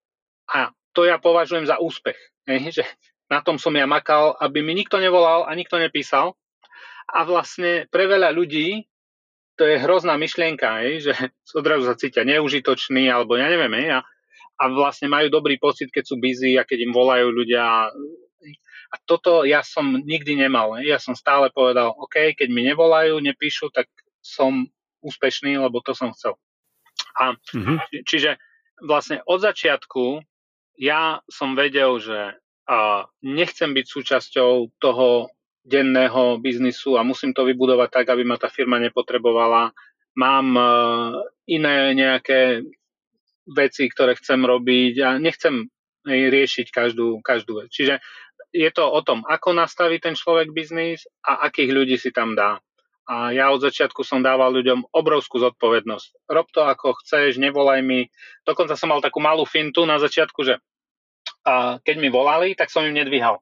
a 0.49 0.73
to 0.97 1.05
ja 1.05 1.21
považujem 1.21 1.69
za 1.69 1.77
úspech, 1.77 2.17
hej, 2.49 2.81
že 2.81 2.85
na 3.29 3.45
tom 3.45 3.61
som 3.61 3.75
ja 3.77 3.85
makal, 3.85 4.39
aby 4.41 4.65
mi 4.65 4.73
nikto 4.73 4.97
nevolal 4.97 5.45
a 5.45 5.53
nikto 5.53 5.77
nepísal. 5.77 6.39
A 7.07 7.23
vlastne 7.23 7.87
pre 7.91 8.07
veľa 8.11 8.35
ľudí 8.35 8.87
to 9.57 9.65
je 9.65 9.81
hrozná 9.81 10.15
myšlienka, 10.21 10.85
hej, 10.85 11.11
že 11.11 11.13
odrazu 11.59 11.89
sa 11.89 11.97
cítia 11.99 12.23
neužitočný, 12.23 13.09
alebo 13.09 13.41
ja 13.41 13.49
neviem, 13.49 13.73
hej, 13.81 13.89
a, 13.97 14.01
a 14.61 14.65
vlastne 14.73 15.09
majú 15.09 15.33
dobrý 15.33 15.57
pocit, 15.57 15.89
keď 15.93 16.05
sú 16.05 16.15
busy 16.21 16.57
a 16.61 16.65
keď 16.65 16.89
im 16.89 16.93
volajú 16.93 17.33
ľudia. 17.33 17.93
A 18.87 18.95
toto 19.03 19.43
ja 19.43 19.67
som 19.67 19.99
nikdy 19.99 20.39
nemal. 20.39 20.79
Hej. 20.79 20.97
Ja 20.97 20.99
som 21.03 21.19
stále 21.19 21.51
povedal, 21.51 21.91
OK, 21.91 22.39
keď 22.39 22.49
mi 22.49 22.63
nevolajú, 22.65 23.19
nepíšu, 23.19 23.75
tak 23.75 23.91
som 24.23 24.71
úspešný, 25.03 25.59
lebo 25.59 25.83
to 25.83 25.93
som 25.93 26.15
chcel. 26.15 26.39
A 27.19 27.35
mm-hmm. 27.35 28.07
čiže 28.07 28.39
vlastne 28.81 29.21
od 29.27 29.43
začiatku 29.43 30.23
ja 30.79 31.21
som 31.29 31.57
vedel, 31.59 31.99
že 31.99 32.37
a 32.67 33.07
nechcem 33.23 33.71
byť 33.71 33.87
súčasťou 33.87 34.75
toho 34.83 35.31
denného 35.67 36.39
biznisu 36.39 36.95
a 36.95 37.03
musím 37.03 37.35
to 37.35 37.43
vybudovať 37.43 37.91
tak, 37.91 38.07
aby 38.15 38.23
ma 38.23 38.39
tá 38.39 38.47
firma 38.47 38.79
nepotrebovala. 38.79 39.75
Mám 40.15 40.47
e, 40.55 40.65
iné 41.51 41.91
nejaké 41.93 42.63
veci, 43.51 43.91
ktoré 43.91 44.15
chcem 44.15 44.39
robiť 44.47 44.95
a 45.03 45.09
nechcem 45.19 45.67
riešiť 46.07 46.71
každú, 46.71 47.19
každú 47.19 47.67
vec. 47.67 47.75
Čiže 47.75 47.99
je 48.55 48.71
to 48.71 48.87
o 48.87 49.01
tom, 49.03 49.27
ako 49.27 49.59
nastaví 49.59 49.99
ten 49.99 50.15
človek 50.15 50.55
biznis 50.55 51.03
a 51.27 51.51
akých 51.51 51.71
ľudí 51.75 51.97
si 51.99 52.15
tam 52.15 52.39
dá. 52.39 52.63
A 53.07 53.31
ja 53.31 53.51
od 53.55 53.63
začiatku 53.63 54.03
som 54.03 54.23
dával 54.23 54.51
ľuďom 54.55 54.91
obrovskú 54.91 55.39
zodpovednosť. 55.39 56.27
Rob 56.31 56.47
to 56.51 56.67
ako 56.67 56.99
chceš, 57.03 57.39
nevolaj 57.39 57.83
mi. 57.83 58.11
Dokonca 58.43 58.75
som 58.75 58.91
mal 58.91 59.03
takú 59.03 59.23
malú 59.23 59.47
fintu 59.47 59.87
na 59.87 59.99
začiatku, 59.99 60.43
že 60.43 60.59
a 61.47 61.79
keď 61.79 61.97
mi 62.03 62.11
volali, 62.11 62.59
tak 62.59 62.71
som 62.75 62.83
im 62.83 62.95
nedvíhal. 62.95 63.39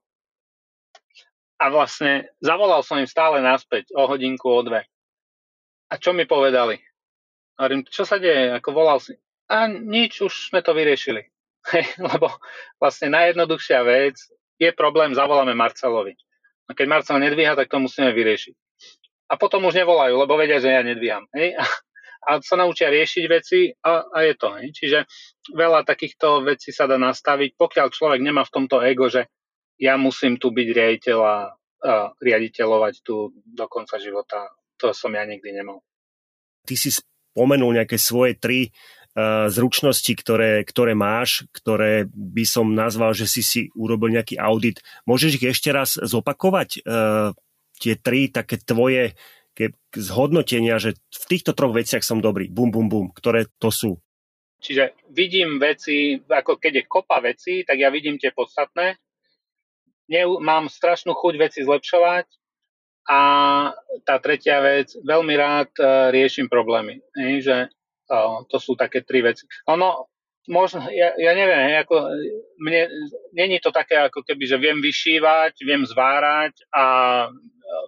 A 1.58 1.70
vlastne 1.70 2.34
zavolal 2.42 2.82
som 2.82 2.98
im 2.98 3.06
stále 3.06 3.38
naspäť 3.38 3.94
o 3.94 4.10
hodinku, 4.10 4.50
o 4.50 4.60
dve. 4.66 4.84
A 5.88 5.94
čo 5.96 6.10
mi 6.10 6.26
povedali? 6.26 6.80
Hovorím, 7.54 7.86
čo 7.86 8.02
sa 8.02 8.18
deje? 8.18 8.50
Ako 8.58 8.74
volal 8.74 8.98
si? 8.98 9.14
A 9.46 9.70
nič, 9.70 10.18
už 10.18 10.50
sme 10.50 10.64
to 10.64 10.74
vyriešili. 10.74 11.22
Lebo 12.10 12.28
vlastne 12.82 13.14
najjednoduchšia 13.14 13.80
vec 13.86 14.18
je 14.58 14.70
problém, 14.74 15.14
zavoláme 15.14 15.54
Marcelovi. 15.54 16.18
A 16.66 16.72
keď 16.72 16.86
Marcel 16.88 17.20
nedvíha, 17.20 17.54
tak 17.54 17.68
to 17.68 17.78
musíme 17.78 18.10
vyriešiť. 18.10 18.54
A 19.30 19.36
potom 19.36 19.64
už 19.68 19.76
nevolajú, 19.76 20.20
lebo 20.20 20.36
vedia, 20.36 20.60
že 20.60 20.72
ja 20.72 20.84
nedvíham. 20.84 21.28
Hej? 21.32 21.56
A, 21.60 21.64
a 22.24 22.40
sa 22.40 22.56
naučia 22.56 22.88
riešiť 22.88 23.24
veci 23.28 23.68
a, 23.84 24.00
a 24.08 24.18
je 24.24 24.32
to. 24.40 24.48
Hej? 24.56 24.72
Čiže 24.72 24.98
veľa 25.52 25.84
takýchto 25.84 26.40
vecí 26.40 26.72
sa 26.72 26.88
dá 26.88 26.96
nastaviť, 26.96 27.52
pokiaľ 27.52 27.92
človek 27.92 28.24
nemá 28.24 28.48
v 28.48 28.54
tomto 28.56 28.80
ego, 28.80 29.12
že 29.12 29.28
ja 29.78 29.94
musím 29.98 30.38
tu 30.38 30.54
byť 30.54 30.68
riaditeľ 30.70 31.18
a, 31.20 31.36
a 31.84 31.92
riaditeľovať 32.18 32.94
tu 33.02 33.34
do 33.34 33.66
konca 33.66 33.98
života. 33.98 34.54
To 34.82 34.90
som 34.94 35.14
ja 35.14 35.22
nikdy 35.26 35.54
nemal. 35.54 35.82
Ty 36.64 36.74
si 36.74 36.90
spomenul 36.90 37.76
nejaké 37.76 38.00
svoje 38.00 38.38
tri 38.38 38.70
uh, 38.70 39.46
zručnosti, 39.50 40.10
ktoré, 40.16 40.64
ktoré 40.64 40.96
máš, 40.96 41.44
ktoré 41.52 42.08
by 42.10 42.44
som 42.46 42.72
nazval, 42.72 43.12
že 43.12 43.26
si 43.28 43.42
si 43.44 43.60
urobil 43.76 44.14
nejaký 44.14 44.40
audit. 44.40 44.80
Môžeš 45.04 45.38
ich 45.38 45.46
ešte 45.50 45.70
raz 45.74 45.98
zopakovať? 45.98 46.82
Uh, 46.82 47.36
tie 47.78 47.98
tri 47.98 48.30
také 48.30 48.56
tvoje 48.62 49.18
ke, 49.54 49.74
zhodnotenia, 49.94 50.78
že 50.82 50.98
v 50.98 51.24
týchto 51.30 51.54
troch 51.54 51.74
veciach 51.74 52.02
som 52.02 52.22
dobrý. 52.22 52.50
Bum, 52.50 52.70
bum, 52.70 52.90
bum. 52.90 53.06
Ktoré 53.14 53.46
to 53.58 53.70
sú? 53.70 53.98
Čiže 54.64 54.96
vidím 55.12 55.60
veci, 55.60 56.16
ako 56.16 56.56
keď 56.56 56.72
je 56.80 56.84
kopa 56.88 57.20
veci, 57.20 57.62
tak 57.68 57.76
ja 57.76 57.92
vidím 57.92 58.16
tie 58.16 58.32
podstatné. 58.32 58.96
Ne, 60.04 60.28
mám 60.40 60.68
strašnú 60.68 61.16
chuť 61.16 61.34
veci 61.40 61.60
zlepšovať 61.64 62.26
a 63.08 63.20
tá 64.04 64.16
tretia 64.20 64.60
vec, 64.60 64.92
veľmi 65.00 65.34
rád 65.36 65.70
uh, 65.80 66.12
riešim 66.12 66.48
problémy. 66.48 67.00
Hej, 67.16 67.34
že 67.44 67.56
uh, 68.12 68.44
to 68.48 68.56
sú 68.60 68.76
také 68.76 69.00
tri 69.00 69.24
veci. 69.24 69.48
Ono, 69.68 70.08
možno, 70.48 70.88
ja, 70.92 71.16
ja 71.16 71.32
neviem, 71.32 71.80
ako, 71.80 71.96
mne, 72.60 72.82
není 73.32 73.60
to 73.60 73.72
také, 73.72 73.96
ako 73.96 74.24
keby, 74.24 74.44
že 74.44 74.60
viem 74.60 74.80
vyšívať, 74.80 75.52
viem 75.64 75.84
zvárať 75.88 76.52
a 76.72 76.84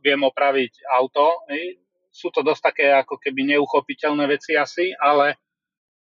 viem 0.01 0.21
opraviť 0.25 0.89
auto. 0.89 1.45
Hej. 1.53 1.81
Sú 2.13 2.33
to 2.33 2.41
dosť 2.41 2.63
také 2.73 2.87
ako 2.97 3.21
keby 3.21 3.57
neuchopiteľné 3.57 4.25
veci 4.25 4.57
asi, 4.57 4.97
ale 4.97 5.37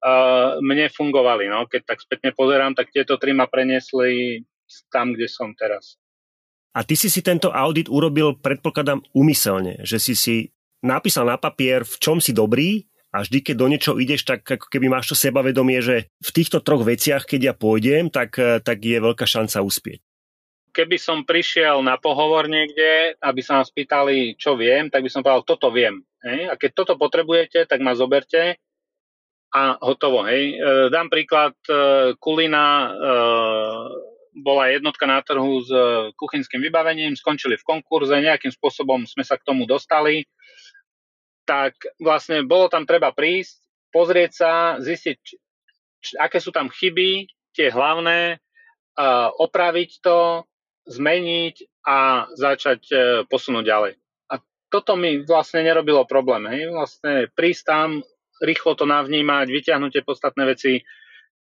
uh, 0.03 0.59
mne 0.59 0.91
fungovali. 0.91 1.47
No. 1.47 1.71
Keď 1.71 1.81
tak 1.87 2.03
spätne 2.03 2.35
pozerám, 2.35 2.75
tak 2.75 2.91
tieto 2.91 3.15
tri 3.15 3.31
ma 3.31 3.47
preniesli 3.47 4.43
tam, 4.91 5.15
kde 5.15 5.27
som 5.31 5.55
teraz. 5.55 6.00
A 6.71 6.87
ty 6.87 6.95
si 6.95 7.11
si 7.11 7.19
tento 7.19 7.51
audit 7.51 7.91
urobil, 7.91 8.39
predpokladám, 8.39 9.03
umyselne, 9.11 9.83
že 9.83 9.99
si 9.99 10.15
si 10.15 10.35
napísal 10.79 11.27
na 11.27 11.35
papier, 11.35 11.83
v 11.83 11.95
čom 11.99 12.23
si 12.23 12.31
dobrý 12.31 12.87
a 13.11 13.27
vždy, 13.27 13.43
keď 13.43 13.55
do 13.59 13.67
niečo 13.67 13.91
ideš, 13.99 14.23
tak 14.23 14.47
ako 14.47 14.71
keby 14.71 14.87
máš 14.87 15.11
to 15.11 15.15
sebavedomie, 15.19 15.83
že 15.83 16.07
v 16.07 16.31
týchto 16.31 16.63
troch 16.63 16.87
veciach, 16.87 17.27
keď 17.27 17.41
ja 17.43 17.53
pôjdem, 17.53 18.07
tak, 18.07 18.39
tak 18.63 18.77
je 18.79 19.03
veľká 19.03 19.27
šanca 19.27 19.59
uspieť. 19.59 19.99
Keby 20.71 20.95
som 20.95 21.27
prišiel 21.27 21.83
na 21.83 21.99
pohovor 21.99 22.47
niekde, 22.47 23.19
aby 23.19 23.43
sa 23.43 23.59
ma 23.59 23.67
spýtali, 23.67 24.39
čo 24.39 24.55
viem, 24.55 24.87
tak 24.87 25.03
by 25.03 25.11
som 25.11 25.19
povedal, 25.19 25.43
toto 25.43 25.67
viem. 25.75 25.99
Hej? 26.23 26.47
A 26.47 26.55
keď 26.55 26.71
toto 26.71 26.95
potrebujete, 26.95 27.67
tak 27.67 27.83
ma 27.83 27.91
zoberte 27.91 28.55
a 29.51 29.75
hotovo. 29.83 30.23
Hej? 30.23 30.55
E, 30.55 30.87
dám 30.87 31.11
príklad, 31.11 31.59
e, 31.67 32.15
Kulina 32.15 32.87
bola 34.31 34.71
jednotka 34.71 35.03
na 35.03 35.19
trhu 35.19 35.59
s 35.59 35.69
e, 35.69 36.09
kuchynským 36.15 36.63
vybavením, 36.63 37.19
skončili 37.19 37.59
v 37.59 37.67
konkurze, 37.67 38.15
nejakým 38.15 38.51
spôsobom 38.51 39.03
sme 39.03 39.27
sa 39.27 39.35
k 39.35 39.43
tomu 39.43 39.67
dostali, 39.67 40.23
tak 41.43 41.75
vlastne 41.99 42.47
bolo 42.47 42.71
tam 42.71 42.87
treba 42.87 43.11
prísť, 43.11 43.59
pozrieť 43.91 44.31
sa, 44.31 44.51
zistiť, 44.79 45.19
aké 46.15 46.39
sú 46.39 46.55
tam 46.55 46.71
chyby, 46.71 47.27
tie 47.51 47.67
hlavné, 47.67 48.39
uh, 48.39 49.29
opraviť 49.35 49.99
to, 49.99 50.47
zmeniť 50.87 51.83
a 51.83 52.31
začať 52.31 52.81
uh, 52.87 52.99
posunúť 53.27 53.65
ďalej. 53.67 53.93
A 54.31 54.39
toto 54.71 54.95
mi 54.95 55.27
vlastne 55.27 55.59
nerobilo 55.67 56.07
problém. 56.07 56.47
Hej? 56.47 56.71
Vlastne 56.71 57.27
prísť 57.35 57.63
tam, 57.67 57.87
rýchlo 58.39 58.79
to 58.79 58.87
navnímať, 58.87 59.51
vyťahnuť 59.51 59.91
tie 59.91 60.07
podstatné 60.07 60.43
veci, 60.47 60.79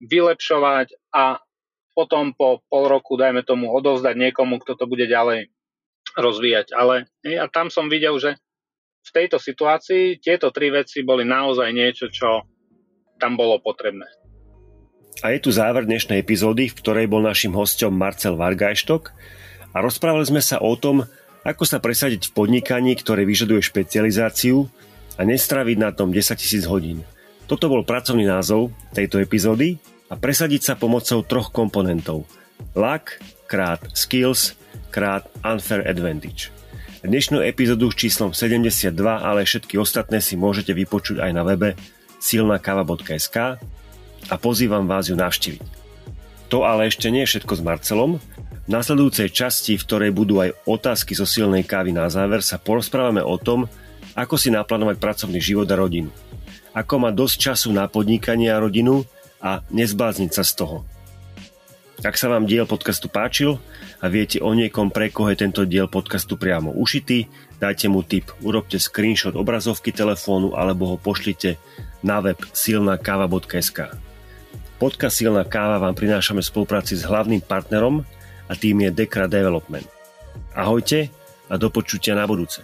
vylepšovať 0.02 1.14
a 1.14 1.38
potom 2.00 2.32
po 2.32 2.64
pol 2.72 2.88
roku, 2.88 3.20
dajme 3.20 3.44
tomu, 3.44 3.76
odovzdať 3.76 4.16
niekomu, 4.16 4.64
kto 4.64 4.80
to 4.80 4.88
bude 4.88 5.04
ďalej 5.04 5.52
rozvíjať. 6.16 6.72
Ale 6.72 7.12
a 7.28 7.46
tam 7.52 7.68
som 7.68 7.92
videl, 7.92 8.16
že 8.16 8.40
v 9.04 9.12
tejto 9.12 9.36
situácii 9.36 10.24
tieto 10.24 10.48
tri 10.56 10.72
veci 10.72 11.04
boli 11.04 11.28
naozaj 11.28 11.68
niečo, 11.76 12.08
čo 12.08 12.48
tam 13.20 13.36
bolo 13.36 13.60
potrebné. 13.60 14.08
A 15.20 15.36
je 15.36 15.44
tu 15.44 15.52
záver 15.52 15.84
dnešnej 15.84 16.24
epizódy, 16.24 16.72
v 16.72 16.78
ktorej 16.80 17.12
bol 17.12 17.20
našim 17.20 17.52
hostom 17.52 17.92
Marcel 17.92 18.40
Vargajštok 18.40 19.12
a 19.76 19.84
rozprávali 19.84 20.24
sme 20.24 20.40
sa 20.40 20.64
o 20.64 20.72
tom, 20.80 21.04
ako 21.44 21.68
sa 21.68 21.84
presadiť 21.84 22.32
v 22.32 22.36
podnikaní, 22.40 22.96
ktoré 22.96 23.28
vyžaduje 23.28 23.60
špecializáciu 23.60 24.72
a 25.20 25.28
nestraviť 25.28 25.78
na 25.84 25.92
tom 25.92 26.16
10 26.16 26.40
000 26.64 26.72
hodín. 26.72 27.04
Toto 27.52 27.68
bol 27.68 27.84
pracovný 27.84 28.24
názov 28.24 28.72
tejto 28.96 29.20
epizódy 29.20 29.76
a 30.10 30.18
presadiť 30.18 30.62
sa 30.66 30.74
pomocou 30.74 31.22
troch 31.22 31.54
komponentov. 31.54 32.26
Luck 32.74 33.22
krát 33.46 33.80
skills 33.94 34.58
krát 34.90 35.30
unfair 35.46 35.86
advantage. 35.86 36.50
Dnešnú 37.00 37.40
epizódu 37.40 37.88
s 37.94 37.96
číslom 37.96 38.36
72, 38.36 38.92
ale 39.08 39.48
všetky 39.48 39.80
ostatné 39.80 40.20
si 40.20 40.36
môžete 40.36 40.76
vypočuť 40.76 41.24
aj 41.24 41.32
na 41.32 41.48
webe 41.48 41.80
silnakava.sk 42.20 43.56
a 44.28 44.36
pozývam 44.36 44.84
vás 44.84 45.08
ju 45.08 45.16
navštíviť. 45.16 45.64
To 46.52 46.66
ale 46.68 46.92
ešte 46.92 47.08
nie 47.08 47.24
je 47.24 47.38
všetko 47.38 47.54
s 47.56 47.62
Marcelom. 47.64 48.12
V 48.20 48.68
nasledujúcej 48.68 49.32
časti, 49.32 49.78
v 49.80 49.86
ktorej 49.86 50.12
budú 50.12 50.44
aj 50.44 50.58
otázky 50.68 51.16
zo 51.16 51.24
silnej 51.24 51.64
kávy 51.64 51.96
na 51.96 52.10
záver, 52.12 52.44
sa 52.44 52.60
porozprávame 52.60 53.24
o 53.24 53.38
tom, 53.40 53.70
ako 54.18 54.36
si 54.36 54.52
naplánovať 54.52 55.00
pracovný 55.00 55.40
život 55.40 55.70
a 55.72 55.80
rodinu. 55.80 56.12
Ako 56.76 57.00
mať 57.00 57.14
dosť 57.16 57.36
času 57.40 57.70
na 57.72 57.88
podnikanie 57.88 58.52
a 58.52 58.60
rodinu 58.60 59.08
a 59.40 59.64
nezblázniť 59.72 60.32
sa 60.32 60.44
z 60.44 60.52
toho. 60.60 60.78
Ak 62.00 62.16
sa 62.16 62.32
vám 62.32 62.48
diel 62.48 62.64
podcastu 62.64 63.12
páčil 63.12 63.60
a 64.00 64.08
viete 64.08 64.40
o 64.40 64.56
niekom, 64.56 64.88
pre 64.88 65.12
koho 65.12 65.36
je 65.36 65.44
tento 65.44 65.68
diel 65.68 65.92
podcastu 65.92 66.40
priamo 66.40 66.72
ušitý, 66.72 67.28
dajte 67.60 67.92
mu 67.92 68.08
tip, 68.08 68.32
urobte 68.40 68.80
screenshot 68.80 69.36
obrazovky 69.36 69.92
telefónu 69.92 70.56
alebo 70.56 70.96
ho 70.96 70.96
pošlite 70.96 71.60
na 72.00 72.24
web 72.24 72.40
silnakava.sk. 72.56 73.92
Podcast 74.80 75.20
Silná 75.20 75.44
káva 75.44 75.76
vám 75.76 75.92
prinášame 75.92 76.40
v 76.40 76.48
spolupráci 76.48 76.96
s 76.96 77.04
hlavným 77.04 77.44
partnerom 77.44 78.08
a 78.48 78.54
tým 78.56 78.88
je 78.88 78.96
Dekra 78.96 79.28
Development. 79.28 79.84
Ahojte 80.56 81.12
a 81.52 81.60
do 81.60 81.68
počutia 81.68 82.16
na 82.16 82.24
budúce. 82.24 82.64